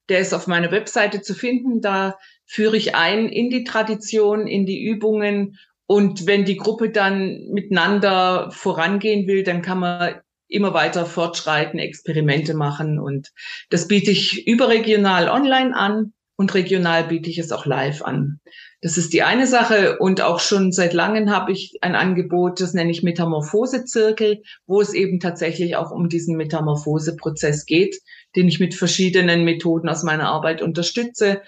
Der 0.09 0.19
ist 0.19 0.33
auf 0.33 0.47
meiner 0.47 0.71
Webseite 0.71 1.21
zu 1.21 1.33
finden. 1.33 1.81
Da 1.81 2.17
führe 2.45 2.77
ich 2.77 2.95
ein 2.95 3.27
in 3.27 3.49
die 3.49 3.63
Tradition, 3.63 4.47
in 4.47 4.65
die 4.65 4.83
Übungen. 4.83 5.57
Und 5.85 6.27
wenn 6.27 6.45
die 6.45 6.57
Gruppe 6.57 6.89
dann 6.89 7.47
miteinander 7.49 8.51
vorangehen 8.51 9.27
will, 9.27 9.43
dann 9.43 9.61
kann 9.61 9.79
man 9.79 10.15
immer 10.49 10.73
weiter 10.73 11.05
fortschreiten, 11.05 11.79
Experimente 11.79 12.53
machen. 12.53 12.99
Und 12.99 13.31
das 13.69 13.87
biete 13.87 14.11
ich 14.11 14.47
überregional 14.47 15.29
online 15.29 15.75
an 15.75 16.13
und 16.37 16.53
regional 16.53 17.05
biete 17.05 17.29
ich 17.29 17.39
es 17.39 17.51
auch 17.51 17.65
live 17.65 18.03
an. 18.03 18.39
Das 18.81 18.97
ist 18.97 19.11
die 19.11 19.23
eine 19.23 19.47
Sache. 19.47 19.97
Und 19.99 20.21
auch 20.21 20.39
schon 20.39 20.71
seit 20.71 20.93
langem 20.93 21.31
habe 21.31 21.51
ich 21.51 21.77
ein 21.81 21.95
Angebot, 21.95 22.61
das 22.61 22.73
nenne 22.73 22.91
ich 22.91 23.01
Metamorphose-Zirkel, 23.01 24.43
wo 24.67 24.79
es 24.79 24.93
eben 24.93 25.19
tatsächlich 25.19 25.75
auch 25.75 25.91
um 25.91 26.09
diesen 26.09 26.37
Metamorphose-Prozess 26.37 27.65
geht, 27.65 27.99
den 28.35 28.47
ich 28.47 28.59
mit 28.59 28.75
verschiedenen 28.75 29.43
Methoden 29.43 29.89
aus 29.89 30.03
meiner 30.03 30.27
Arbeit 30.29 30.61
unterstütze. 30.61 31.41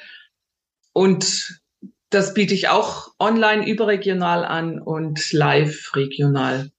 Und 0.94 1.62
das 2.10 2.34
biete 2.34 2.54
ich 2.54 2.70
auch 2.70 3.12
online 3.20 3.68
überregional 3.68 4.44
an 4.44 4.80
und 4.80 5.32
live 5.32 5.96
regional. 5.96 6.72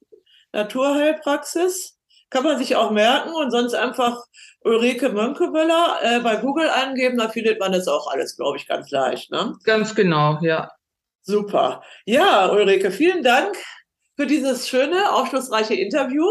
Naturheilpraxis. 0.52 1.98
Kann 2.30 2.44
man 2.44 2.56
sich 2.56 2.76
auch 2.76 2.90
merken 2.90 3.34
und 3.34 3.50
sonst 3.50 3.74
einfach 3.74 4.24
Ulrike 4.64 5.10
Mönkemöller 5.10 5.98
äh, 6.02 6.20
bei 6.20 6.36
Google 6.36 6.70
eingeben, 6.70 7.18
da 7.18 7.28
findet 7.28 7.60
man 7.60 7.72
das 7.72 7.88
auch 7.88 8.06
alles, 8.06 8.36
glaube 8.36 8.56
ich, 8.56 8.66
ganz 8.66 8.90
leicht. 8.90 9.30
Ne? 9.30 9.54
Ganz 9.64 9.94
genau, 9.94 10.38
ja. 10.40 10.70
Super. 11.22 11.82
Ja, 12.04 12.50
Ulrike, 12.50 12.90
vielen 12.90 13.22
Dank 13.22 13.56
für 14.16 14.26
dieses 14.26 14.68
schöne, 14.68 15.12
aufschlussreiche 15.12 15.74
Interview. 15.74 16.24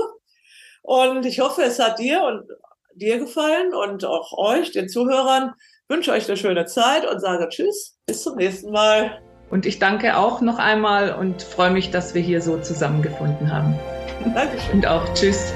Und 0.82 1.25
ich 1.25 1.39
hoffe, 1.39 1.63
es 1.63 1.80
hat 1.80 1.99
dir 1.99 2.23
und 2.23 2.47
dir 2.95 3.19
gefallen 3.19 3.73
und 3.73 4.06
auch 4.06 4.38
euch, 4.38 4.71
den 4.71 4.89
Zuhörern. 4.89 5.54
Ich 5.84 5.95
wünsche 5.95 6.12
euch 6.12 6.27
eine 6.27 6.38
schöne 6.38 6.65
Zeit 6.65 7.10
und 7.10 7.19
sage 7.19 7.47
Tschüss, 7.49 7.97
bis 8.06 8.23
zum 8.23 8.36
nächsten 8.36 8.71
Mal. 8.71 9.21
Und 9.49 9.65
ich 9.65 9.80
danke 9.80 10.17
auch 10.17 10.41
noch 10.41 10.58
einmal 10.58 11.13
und 11.13 11.41
freue 11.41 11.71
mich, 11.71 11.91
dass 11.91 12.13
wir 12.13 12.21
hier 12.21 12.41
so 12.41 12.58
zusammengefunden 12.58 13.51
haben. 13.51 13.77
Dankeschön. 14.34 14.75
Und 14.75 14.88
auch 14.88 15.13
Tschüss. 15.13 15.54